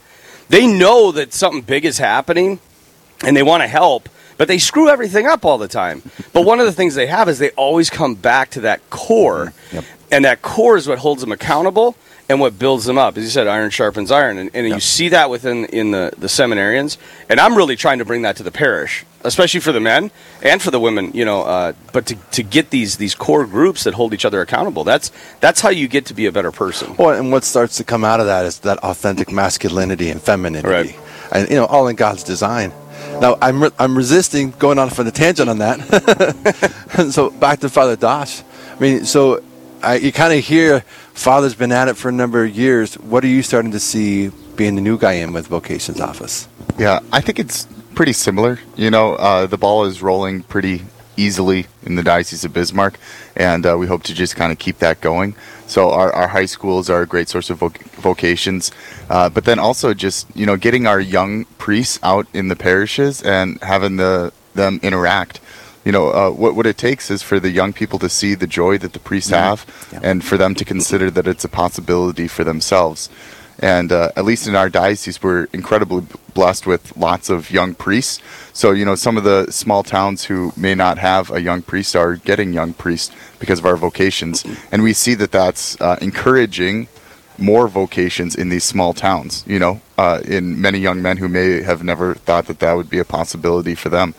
They 0.49 0.67
know 0.67 1.11
that 1.13 1.33
something 1.33 1.61
big 1.61 1.85
is 1.85 1.97
happening, 1.97 2.59
and 3.25 3.37
they 3.37 3.43
want 3.43 3.63
to 3.63 3.67
help, 3.67 4.09
but 4.37 4.49
they 4.49 4.57
screw 4.57 4.89
everything 4.89 5.25
up 5.25 5.45
all 5.45 5.57
the 5.57 5.69
time. 5.69 6.01
But 6.33 6.43
one 6.45 6.59
of 6.59 6.65
the 6.65 6.73
things 6.73 6.95
they 6.95 7.07
have 7.07 7.29
is 7.29 7.39
they 7.39 7.51
always 7.51 7.89
come 7.89 8.15
back 8.15 8.49
to 8.51 8.61
that 8.61 8.87
core, 8.89 9.53
Yep. 9.71 9.85
and 10.11 10.25
that 10.25 10.41
core 10.41 10.75
is 10.75 10.87
what 10.89 10.99
holds 10.99 11.21
them 11.21 11.31
accountable 11.31 11.95
and 12.31 12.39
what 12.39 12.57
builds 12.57 12.85
them 12.85 12.97
up. 12.97 13.17
As 13.17 13.23
you 13.23 13.29
said, 13.29 13.47
iron 13.47 13.69
sharpens 13.69 14.09
iron, 14.11 14.37
and, 14.37 14.49
and 14.55 14.67
you 14.67 14.79
see 14.79 15.09
that 15.09 15.29
within 15.29 15.65
in 15.65 15.91
the 15.91 16.11
the 16.17 16.27
seminarians. 16.27 16.97
And 17.29 17.39
I'm 17.39 17.55
really 17.55 17.75
trying 17.75 17.99
to 17.99 18.05
bring 18.05 18.21
that 18.23 18.35
to 18.37 18.43
the 18.43 18.51
parish, 18.51 19.05
especially 19.23 19.59
for 19.59 19.71
the 19.73 19.79
men 19.79 20.11
and 20.41 20.61
for 20.61 20.71
the 20.71 20.79
women. 20.79 21.11
You 21.13 21.25
know, 21.25 21.41
uh, 21.43 21.73
but 21.93 22.05
to, 22.07 22.15
to 22.37 22.41
get 22.43 22.69
these 22.69 22.95
these 22.97 23.13
core 23.15 23.45
groups 23.45 23.83
that 23.83 23.93
hold 23.93 24.13
each 24.13 24.25
other 24.25 24.39
accountable. 24.41 24.83
That's 24.83 25.11
that's 25.41 25.59
how 25.61 25.69
you 25.69 25.87
get 25.87 26.05
to 26.07 26.13
be 26.13 26.25
a 26.25 26.31
better 26.31 26.51
person. 26.51 26.95
well, 26.97 27.09
and 27.19 27.31
what 27.31 27.43
starts 27.43 27.75
to 27.77 27.83
come 27.83 28.03
out 28.05 28.19
of 28.21 28.25
that 28.27 28.45
is 28.45 28.59
that 28.59 28.77
authentic 28.79 29.29
masculinity 29.43 30.09
and 30.09 30.21
femininity 30.21 30.67
Right. 30.69 30.95
and 31.31 31.49
you 31.49 31.55
know 31.57 31.65
all 31.65 31.87
in 31.89 31.95
god's 31.95 32.23
design 32.23 32.71
now 33.19 33.37
i'm, 33.41 33.63
re- 33.63 33.75
I'm 33.79 33.95
resisting 33.97 34.51
going 34.59 34.79
off 34.79 34.99
on 34.99 35.07
a 35.07 35.11
tangent 35.11 35.49
on 35.49 35.57
that 35.59 35.77
so 37.11 37.29
back 37.29 37.59
to 37.61 37.69
father 37.69 37.95
dosh 37.95 38.43
i 38.75 38.79
mean 38.79 39.05
so 39.05 39.41
I, 39.83 39.95
you 39.95 40.11
kind 40.11 40.33
of 40.33 40.43
hear 40.43 40.81
father's 41.13 41.55
been 41.55 41.71
at 41.71 41.87
it 41.87 41.97
for 41.97 42.09
a 42.09 42.11
number 42.11 42.43
of 42.43 42.55
years 42.55 42.95
what 42.95 43.23
are 43.23 43.27
you 43.27 43.41
starting 43.41 43.71
to 43.71 43.79
see 43.79 44.29
being 44.55 44.75
the 44.75 44.81
new 44.81 44.97
guy 44.97 45.13
in 45.13 45.33
with 45.33 45.47
vocations 45.47 45.99
office 45.99 46.47
Yeah, 46.77 46.99
I 47.11 47.21
think 47.21 47.39
it's 47.39 47.67
pretty 47.95 48.13
similar. 48.13 48.59
You 48.75 48.89
know, 48.89 49.13
uh, 49.15 49.45
the 49.45 49.57
ball 49.57 49.85
is 49.85 50.01
rolling 50.01 50.43
pretty 50.43 50.81
easily 51.17 51.67
in 51.83 51.95
the 51.95 52.03
Diocese 52.03 52.43
of 52.45 52.53
Bismarck, 52.53 52.97
and 53.35 53.65
uh, 53.65 53.77
we 53.77 53.85
hope 53.87 54.03
to 54.03 54.13
just 54.13 54.35
kind 54.35 54.51
of 54.51 54.57
keep 54.59 54.79
that 54.79 55.01
going. 55.01 55.35
So 55.67 55.91
our, 55.91 56.11
our 56.13 56.29
high 56.29 56.45
schools 56.45 56.89
are 56.89 57.01
a 57.01 57.07
great 57.07 57.29
source 57.29 57.49
of 57.49 57.59
voc- 57.59 57.81
vocations, 58.01 58.71
uh, 59.09 59.29
but 59.29 59.45
then 59.45 59.59
also 59.59 59.93
just 59.93 60.27
you 60.35 60.45
know 60.45 60.57
getting 60.57 60.87
our 60.87 60.99
young 60.99 61.45
priests 61.57 61.99
out 62.01 62.27
in 62.33 62.47
the 62.47 62.55
parishes 62.55 63.21
and 63.21 63.61
having 63.61 63.97
the 63.97 64.33
them 64.53 64.79
interact. 64.83 65.39
You 65.83 65.91
know, 65.91 66.09
uh, 66.09 66.29
what 66.29 66.55
what 66.55 66.65
it 66.65 66.77
takes 66.77 67.09
is 67.09 67.23
for 67.23 67.39
the 67.39 67.49
young 67.49 67.73
people 67.73 67.97
to 67.99 68.09
see 68.09 68.35
the 68.35 68.47
joy 68.47 68.77
that 68.77 68.93
the 68.93 68.99
priests 68.99 69.31
have, 69.31 69.65
and 70.03 70.23
for 70.23 70.37
them 70.37 70.53
to 70.55 70.65
consider 70.65 71.09
that 71.11 71.27
it's 71.27 71.43
a 71.43 71.49
possibility 71.49 72.27
for 72.27 72.43
themselves. 72.43 73.09
And 73.61 73.91
uh, 73.91 74.11
at 74.15 74.25
least 74.25 74.47
in 74.47 74.55
our 74.55 74.69
diocese, 74.69 75.21
we're 75.21 75.47
incredibly 75.53 76.03
blessed 76.33 76.65
with 76.65 76.97
lots 76.97 77.29
of 77.29 77.51
young 77.51 77.75
priests. 77.75 78.19
So, 78.53 78.71
you 78.71 78.85
know, 78.85 78.95
some 78.95 79.17
of 79.17 79.23
the 79.23 79.51
small 79.51 79.83
towns 79.83 80.25
who 80.25 80.51
may 80.57 80.73
not 80.73 80.97
have 80.97 81.29
a 81.29 81.41
young 81.41 81.61
priest 81.61 81.95
are 81.95 82.15
getting 82.15 82.53
young 82.53 82.73
priests 82.73 83.13
because 83.39 83.59
of 83.59 83.65
our 83.65 83.77
vocations. 83.77 84.43
And 84.71 84.81
we 84.81 84.93
see 84.93 85.13
that 85.15 85.31
that's 85.31 85.79
uh, 85.79 85.97
encouraging 86.01 86.87
more 87.37 87.67
vocations 87.67 88.35
in 88.35 88.49
these 88.49 88.63
small 88.63 88.93
towns, 88.93 89.43
you 89.47 89.59
know, 89.59 89.81
uh, 89.97 90.21
in 90.25 90.59
many 90.59 90.79
young 90.79 91.01
men 91.01 91.17
who 91.17 91.27
may 91.27 91.61
have 91.61 91.83
never 91.83 92.15
thought 92.15 92.47
that 92.47 92.59
that 92.59 92.73
would 92.73 92.89
be 92.89 92.99
a 92.99 93.05
possibility 93.05 93.75
for 93.75 93.89
them. 93.89 94.13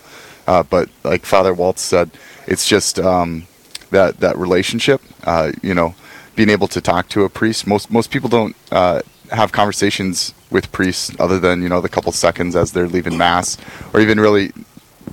Uh, 0.52 0.62
but 0.62 0.90
like 1.02 1.25
Father 1.25 1.54
Waltz 1.54 1.80
said, 1.80 2.11
it's 2.47 2.68
just 2.68 2.99
um, 2.99 3.47
that, 3.90 4.21
that 4.21 4.37
relationship, 4.37 5.00
uh, 5.25 5.50
you 5.62 5.73
know, 5.73 5.94
being 6.37 6.50
able 6.50 6.68
to 6.68 6.80
talk 6.82 7.09
to 7.09 7.25
a 7.25 7.30
priest. 7.30 7.66
Most, 7.66 7.90
most 7.90 8.11
people 8.11 8.28
don't 8.28 8.54
uh, 8.71 9.00
have 9.30 9.50
conversations 9.50 10.35
with 10.50 10.71
priests 10.71 11.11
other 11.18 11.38
than, 11.38 11.62
you 11.62 11.71
know, 11.71 11.80
the 11.80 11.88
couple 11.88 12.12
seconds 12.12 12.54
as 12.54 12.73
they're 12.73 12.87
leaving 12.87 13.16
Mass 13.16 13.56
or 13.94 14.00
even 14.00 14.21
really 14.21 14.52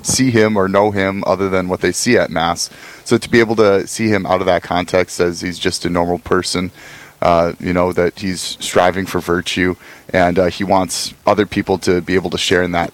see 0.01 0.29
him 0.29 0.58
or 0.58 0.67
know 0.67 0.91
him 0.91 1.24
other 1.25 1.48
than 1.48 1.69
what 1.69 1.79
they 1.79 1.93
see 1.93 2.17
at 2.17 2.29
mass. 2.29 2.69
So 3.05 3.17
to 3.17 3.29
be 3.29 3.39
able 3.39 3.55
to 3.55 3.88
see 3.88 4.10
him 4.10 4.25
out 4.25 4.41
of 4.41 4.46
that 4.46 4.62
context 4.62 5.19
as 5.19 5.41
he's 5.41 5.58
just 5.58 5.86
a 5.86 5.89
normal 5.89 6.19
person, 6.19 6.72
uh, 7.22 7.53
you 7.60 7.74
know 7.74 7.91
that 7.93 8.19
he's 8.19 8.41
striving 8.41 9.05
for 9.05 9.19
virtue 9.19 9.75
and 10.13 10.38
uh, 10.39 10.46
he 10.46 10.63
wants 10.63 11.13
other 11.25 11.46
people 11.46 11.77
to 11.79 12.01
be 12.01 12.15
able 12.15 12.29
to 12.29 12.38
share 12.38 12.63
in 12.63 12.72
that 12.74 12.93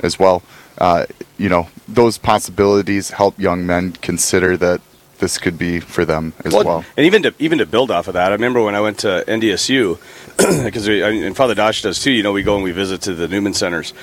as 0.00 0.18
well. 0.18 0.42
Uh, 0.78 1.06
you 1.38 1.48
know 1.48 1.68
those 1.88 2.18
possibilities 2.18 3.10
help 3.10 3.38
young 3.38 3.66
men 3.66 3.92
consider 3.92 4.56
that 4.56 4.80
this 5.22 5.38
could 5.38 5.56
be 5.56 5.78
for 5.78 6.04
them 6.04 6.32
as 6.44 6.52
well. 6.52 6.64
well. 6.64 6.84
And 6.96 7.06
even 7.06 7.22
to 7.22 7.34
even 7.38 7.58
to 7.58 7.66
build 7.66 7.90
off 7.90 8.08
of 8.08 8.14
that, 8.14 8.32
I 8.32 8.34
remember 8.34 8.62
when 8.62 8.74
I 8.74 8.80
went 8.80 8.98
to 9.00 9.24
NDSU 9.26 9.98
because 10.64 10.88
and 10.88 11.36
Father 11.36 11.54
Dosh 11.54 11.82
does 11.82 12.02
too. 12.02 12.10
You 12.10 12.22
know, 12.22 12.32
we 12.32 12.42
go 12.42 12.56
and 12.56 12.64
we 12.64 12.72
visit 12.72 13.02
to 13.02 13.14
the 13.14 13.28
Newman 13.28 13.54
centers, 13.54 13.94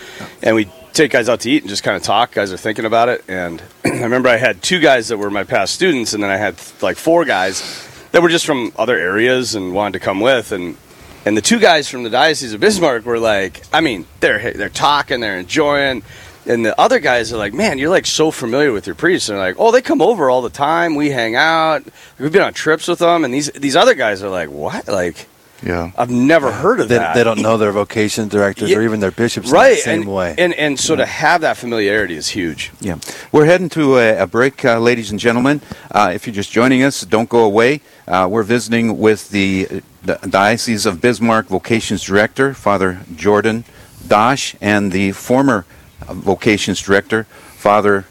and 0.42 0.56
we 0.56 0.72
take 0.94 1.12
guys 1.12 1.28
out 1.30 1.42
to 1.42 1.52
eat 1.52 1.64
and 1.64 1.70
just 1.70 1.84
kind 1.84 1.98
of 1.98 2.04
talk. 2.04 2.32
Guys 2.32 2.54
are 2.54 2.58
thinking 2.58 2.86
about 2.86 3.10
it, 3.10 3.24
and 3.28 3.62
I 3.86 4.02
remember 4.02 4.30
I 4.30 4.38
had 4.38 4.64
two 4.64 4.80
guys 4.80 5.10
that 5.10 5.18
were 5.18 5.30
my 5.30 5.44
past 5.44 5.74
students, 5.74 6.14
and 6.14 6.24
then 6.24 6.32
I 6.32 6.38
had 6.38 6.56
like 6.82 6.96
four 6.96 7.26
guys 7.26 7.86
that 8.14 8.22
were 8.22 8.30
just 8.30 8.46
from 8.46 8.72
other 8.78 8.98
areas 8.98 9.56
and 9.56 9.74
wanted 9.74 10.00
to 10.00 10.00
come 10.00 10.22
with, 10.22 10.54
and 10.54 10.78
and 11.26 11.36
the 11.36 11.42
two 11.42 11.60
guys 11.60 11.90
from 11.90 12.04
the 12.04 12.10
Diocese 12.10 12.54
of 12.54 12.62
Bismarck 12.62 13.06
were 13.06 13.20
like, 13.20 13.62
I 13.74 13.82
mean, 13.82 14.06
they're 14.22 14.54
they're 14.54 14.70
talking, 14.70 15.20
they're 15.20 15.38
enjoying. 15.38 16.04
And 16.46 16.66
the 16.66 16.80
other 16.80 17.00
guys 17.00 17.32
are 17.34 17.38
like, 17.38 17.54
man, 17.54 17.78
you're 17.78 17.90
like 17.90 18.06
so 18.06 18.32
familiar 18.32 18.72
with 18.72 18.88
your 18.88 18.96
priests. 18.96 19.30
And 19.30 19.38
they're 19.38 19.46
like, 19.46 19.56
oh, 19.60 19.72
they 19.72 19.82
come 19.82 20.02
over 20.02 20.30
all 20.30 20.42
the 20.42 20.50
time. 20.50 20.96
We 20.96 21.10
hang 21.10 21.36
out. 21.36 21.84
We've 22.18 22.32
been 22.32 22.42
on 22.42 22.54
trips 22.54 22.88
with 22.88 23.00
them. 23.00 23.24
And 23.24 23.34
these 23.34 23.52
these 23.52 23.76
other 23.76 23.94
guys 23.94 24.24
are 24.24 24.30
like, 24.30 24.50
what? 24.50 24.88
Like, 24.88 25.28
yeah, 25.64 25.92
I've 25.98 26.10
never 26.10 26.52
heard 26.52 26.80
of 26.80 26.88
they, 26.88 26.98
that. 26.98 27.16
They 27.16 27.24
don't 27.24 27.42
know 27.42 27.58
their 27.58 27.72
vocation 27.72 28.30
directors 28.30 28.70
yeah. 28.70 28.78
or 28.78 28.84
even 28.84 29.00
their 29.00 29.12
bishops 29.12 29.52
right. 29.52 29.76
the 29.76 29.82
same 29.82 30.02
and, 30.02 30.16
way. 30.16 30.36
And 30.38 30.54
and 30.54 30.80
so 30.80 30.94
yeah. 30.94 30.98
to 30.98 31.06
have 31.06 31.42
that 31.42 31.58
familiarity 31.58 32.16
is 32.16 32.30
huge. 32.30 32.72
Yeah, 32.80 32.98
we're 33.32 33.46
heading 33.46 33.70
to 33.70 33.98
a, 33.98 34.24
a 34.24 34.28
break, 34.28 34.64
uh, 34.64 34.80
ladies 34.80 35.12
and 35.12 35.20
gentlemen. 35.20 35.62
Uh, 35.92 36.12
if 36.14 36.26
you're 36.26 36.34
just 36.34 36.52
joining 36.52 36.84
us, 36.84 37.02
don't 37.02 37.30
go 37.30 37.44
away. 37.44 37.82
Uh, 38.08 38.28
we're 38.30 38.44
visiting 38.44 38.98
with 38.98 39.30
the, 39.30 39.84
the, 40.04 40.16
Diocese 40.28 40.86
of 40.86 41.02
Bismarck 41.02 41.48
Vocations 41.48 42.04
Director, 42.04 42.54
Father 42.54 43.02
Jordan 43.16 43.66
Dosh, 44.08 44.56
and 44.62 44.92
the 44.92 45.12
former 45.12 45.66
Vocations 46.14 46.82
Director, 46.82 47.24
Father 47.24 48.06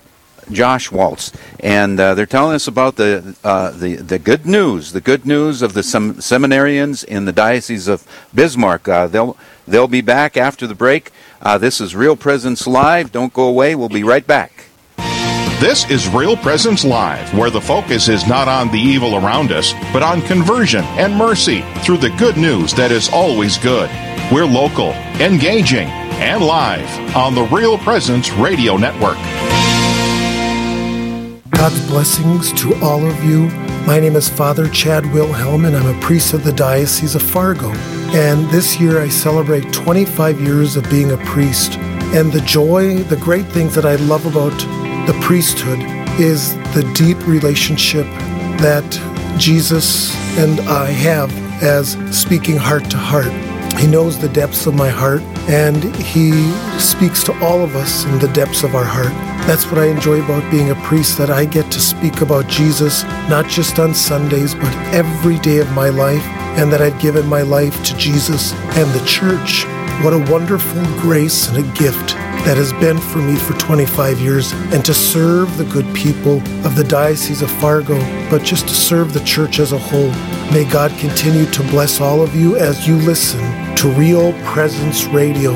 Josh 0.50 0.90
Waltz, 0.90 1.32
and 1.60 2.00
uh, 2.00 2.14
they're 2.14 2.26
telling 2.26 2.54
us 2.54 2.66
about 2.66 2.96
the, 2.96 3.36
uh, 3.44 3.70
the 3.72 3.96
the 3.96 4.18
good 4.18 4.46
news, 4.46 4.92
the 4.92 5.00
good 5.00 5.26
news 5.26 5.60
of 5.60 5.74
the 5.74 5.82
sem- 5.82 6.14
seminarians 6.14 7.04
in 7.04 7.26
the 7.26 7.32
diocese 7.32 7.86
of 7.86 8.06
Bismarck. 8.34 8.88
Uh, 8.88 9.06
they'll 9.06 9.36
they'll 9.66 9.88
be 9.88 10.00
back 10.00 10.36
after 10.36 10.66
the 10.66 10.74
break. 10.74 11.10
Uh, 11.42 11.58
this 11.58 11.80
is 11.80 11.94
Real 11.94 12.16
Presence 12.16 12.66
Live. 12.66 13.12
Don't 13.12 13.32
go 13.32 13.44
away. 13.44 13.74
We'll 13.74 13.88
be 13.88 14.04
right 14.04 14.26
back. 14.26 14.68
This 15.60 15.90
is 15.90 16.08
Real 16.08 16.36
Presence 16.36 16.84
Live, 16.84 17.36
where 17.36 17.50
the 17.50 17.60
focus 17.60 18.08
is 18.08 18.26
not 18.28 18.46
on 18.46 18.70
the 18.70 18.78
evil 18.78 19.16
around 19.16 19.50
us, 19.50 19.72
but 19.92 20.04
on 20.04 20.22
conversion 20.22 20.84
and 20.96 21.12
mercy 21.14 21.62
through 21.82 21.98
the 21.98 22.10
good 22.10 22.36
news 22.36 22.72
that 22.74 22.92
is 22.92 23.08
always 23.08 23.58
good. 23.58 23.90
We're 24.30 24.46
local, 24.46 24.92
engaging, 25.20 25.88
and 26.18 26.42
live 26.42 27.16
on 27.16 27.34
the 27.34 27.44
Real 27.44 27.78
Presence 27.78 28.32
Radio 28.32 28.76
Network. 28.76 29.16
God's 31.50 31.84
blessings 31.86 32.52
to 32.54 32.74
all 32.82 33.06
of 33.06 33.24
you. 33.24 33.46
My 33.86 34.00
name 34.00 34.16
is 34.16 34.28
Father 34.28 34.68
Chad 34.68 35.12
Wilhelm, 35.12 35.64
and 35.64 35.76
I'm 35.76 35.96
a 35.96 36.00
priest 36.00 36.34
of 36.34 36.42
the 36.42 36.52
Diocese 36.52 37.14
of 37.14 37.22
Fargo. 37.22 37.70
And 38.14 38.50
this 38.50 38.80
year 38.80 39.00
I 39.00 39.08
celebrate 39.08 39.72
25 39.72 40.40
years 40.40 40.74
of 40.74 40.90
being 40.90 41.12
a 41.12 41.16
priest. 41.18 41.78
And 42.14 42.32
the 42.32 42.40
joy, 42.40 42.98
the 43.04 43.16
great 43.16 43.46
things 43.46 43.76
that 43.76 43.84
I 43.84 43.94
love 43.94 44.26
about 44.26 44.58
the 45.06 45.16
priesthood 45.20 45.78
is 46.20 46.54
the 46.74 46.90
deep 46.96 47.18
relationship 47.28 48.06
that 48.58 48.84
Jesus 49.38 50.12
and 50.36 50.58
I 50.68 50.86
have 50.86 51.32
as 51.62 51.92
speaking 52.10 52.56
heart 52.56 52.90
to 52.90 52.96
heart. 52.96 53.47
He 53.78 53.86
knows 53.86 54.18
the 54.18 54.28
depths 54.28 54.66
of 54.66 54.74
my 54.74 54.88
heart, 54.88 55.22
and 55.48 55.84
He 55.94 56.32
speaks 56.80 57.22
to 57.24 57.44
all 57.44 57.62
of 57.62 57.76
us 57.76 58.04
in 58.06 58.18
the 58.18 58.26
depths 58.32 58.64
of 58.64 58.74
our 58.74 58.84
heart. 58.84 59.12
That's 59.46 59.66
what 59.66 59.78
I 59.78 59.86
enjoy 59.86 60.20
about 60.20 60.50
being 60.50 60.70
a 60.70 60.74
priest, 60.74 61.16
that 61.18 61.30
I 61.30 61.44
get 61.44 61.70
to 61.70 61.80
speak 61.80 62.20
about 62.20 62.48
Jesus, 62.48 63.04
not 63.30 63.46
just 63.46 63.78
on 63.78 63.94
Sundays, 63.94 64.56
but 64.56 64.74
every 64.92 65.38
day 65.38 65.58
of 65.58 65.70
my 65.72 65.90
life, 65.90 66.24
and 66.58 66.72
that 66.72 66.82
I've 66.82 67.00
given 67.00 67.24
my 67.28 67.42
life 67.42 67.84
to 67.84 67.96
Jesus 67.96 68.52
and 68.52 68.90
the 68.90 69.06
church. 69.06 69.64
What 70.02 70.12
a 70.12 70.30
wonderful 70.30 70.82
grace 71.00 71.48
and 71.48 71.58
a 71.58 71.78
gift 71.78 72.16
that 72.46 72.56
has 72.56 72.72
been 72.74 72.98
for 72.98 73.18
me 73.18 73.36
for 73.36 73.52
25 73.58 74.18
years, 74.18 74.50
and 74.72 74.84
to 74.84 74.92
serve 74.92 75.56
the 75.56 75.64
good 75.66 75.86
people 75.94 76.38
of 76.66 76.74
the 76.74 76.84
Diocese 76.84 77.42
of 77.42 77.50
Fargo, 77.52 77.96
but 78.28 78.42
just 78.42 78.66
to 78.66 78.74
serve 78.74 79.14
the 79.14 79.24
church 79.24 79.60
as 79.60 79.70
a 79.70 79.78
whole. 79.78 80.10
May 80.52 80.68
God 80.68 80.90
continue 80.98 81.46
to 81.52 81.62
bless 81.64 82.00
all 82.00 82.22
of 82.22 82.34
you 82.34 82.56
as 82.56 82.88
you 82.88 82.96
listen 82.96 83.67
to 83.78 83.88
Real 83.90 84.32
Presence 84.42 85.04
Radio. 85.04 85.52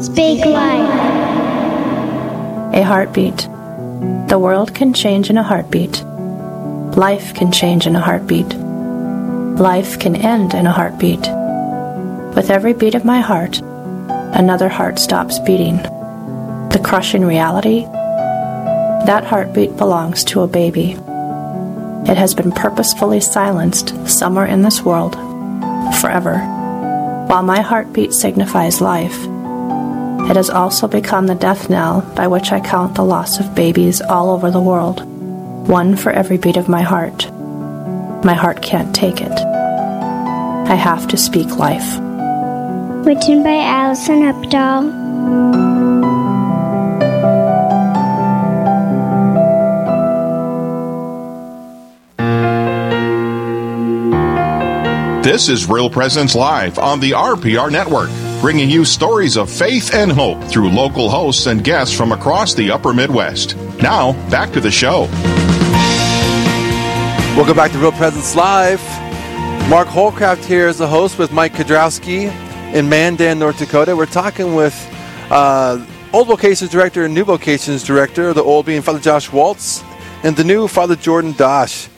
Speak 0.00 0.44
life. 0.44 0.90
A 2.74 2.82
heartbeat. 2.82 3.36
The 4.28 4.40
world 4.40 4.74
can 4.74 4.92
change 4.92 5.30
in 5.30 5.38
a 5.38 5.44
heartbeat. 5.44 6.02
Life 6.96 7.32
can 7.34 7.52
change 7.52 7.86
in 7.86 7.94
a 7.94 8.00
heartbeat. 8.00 8.52
Life 9.60 10.00
can 10.00 10.16
end 10.16 10.52
in 10.52 10.66
a 10.66 10.72
heartbeat. 10.72 11.28
With 12.34 12.50
every 12.50 12.72
beat 12.72 12.96
of 12.96 13.04
my 13.04 13.20
heart, 13.20 13.62
another 14.32 14.68
heart 14.68 14.98
stops 14.98 15.38
beating. 15.40 15.76
The 15.76 16.80
crushing 16.82 17.24
reality? 17.24 17.84
That 19.06 19.24
heartbeat 19.24 19.76
belongs 19.76 20.24
to 20.24 20.40
a 20.40 20.46
baby. 20.46 20.92
It 22.10 22.16
has 22.16 22.34
been 22.34 22.52
purposefully 22.52 23.20
silenced 23.20 23.94
somewhere 24.08 24.46
in 24.46 24.62
this 24.62 24.82
world, 24.82 25.14
forever. 26.00 26.38
While 27.28 27.42
my 27.42 27.60
heartbeat 27.60 28.12
signifies 28.12 28.80
life, 28.80 29.16
it 30.30 30.36
has 30.36 30.50
also 30.50 30.88
become 30.88 31.26
the 31.26 31.34
death 31.34 31.68
knell 31.68 32.00
by 32.16 32.26
which 32.26 32.52
I 32.52 32.60
count 32.60 32.94
the 32.94 33.04
loss 33.04 33.38
of 33.38 33.54
babies 33.54 34.00
all 34.00 34.30
over 34.30 34.50
the 34.50 34.60
world, 34.60 35.04
one 35.68 35.96
for 35.96 36.10
every 36.10 36.38
beat 36.38 36.56
of 36.56 36.68
my 36.68 36.82
heart. 36.82 37.30
My 38.24 38.34
heart 38.34 38.62
can't 38.62 38.94
take 38.94 39.20
it. 39.20 39.32
I 39.32 40.74
have 40.74 41.08
to 41.08 41.16
speak 41.16 41.56
life. 41.56 42.11
Written 43.04 43.42
by 43.42 43.56
Allison 43.56 44.20
Updahl. 44.20 45.02
This 55.24 55.48
is 55.48 55.68
Real 55.68 55.90
Presence 55.90 56.36
Live 56.36 56.78
on 56.78 57.00
the 57.00 57.10
RPR 57.10 57.72
Network 57.72 58.08
bringing 58.40 58.70
you 58.70 58.84
stories 58.84 59.36
of 59.36 59.50
faith 59.50 59.92
and 59.92 60.12
hope 60.12 60.40
through 60.44 60.70
local 60.70 61.10
hosts 61.10 61.46
and 61.46 61.64
guests 61.64 61.96
from 61.96 62.12
across 62.12 62.54
the 62.54 62.70
upper 62.70 62.94
Midwest. 62.94 63.56
Now, 63.82 64.12
back 64.30 64.52
to 64.52 64.60
the 64.60 64.70
show. 64.70 65.08
Welcome 67.36 67.56
back 67.56 67.72
to 67.72 67.78
Real 67.78 67.90
Presence 67.90 68.36
Live. 68.36 68.80
Mark 69.68 69.88
Holcraft 69.88 70.44
here 70.44 70.68
as 70.68 70.78
the 70.78 70.86
host 70.86 71.18
with 71.18 71.32
Mike 71.32 71.54
Kadrowski 71.54 72.30
in 72.72 72.88
Mandan, 72.88 73.38
North 73.38 73.58
Dakota. 73.58 73.94
We're 73.94 74.06
talking 74.06 74.54
with 74.54 74.74
uh, 75.30 75.84
old 76.12 76.28
vocations 76.28 76.70
director 76.70 77.04
and 77.04 77.14
new 77.14 77.24
vocations 77.24 77.84
director, 77.84 78.32
the 78.32 78.42
old 78.42 78.66
being 78.66 78.80
Father 78.80 78.98
Josh 78.98 79.30
Waltz, 79.30 79.84
and 80.22 80.34
the 80.36 80.44
new 80.44 80.66
Father 80.68 80.96
Jordan 80.96 81.32
Dosh. 81.32 81.88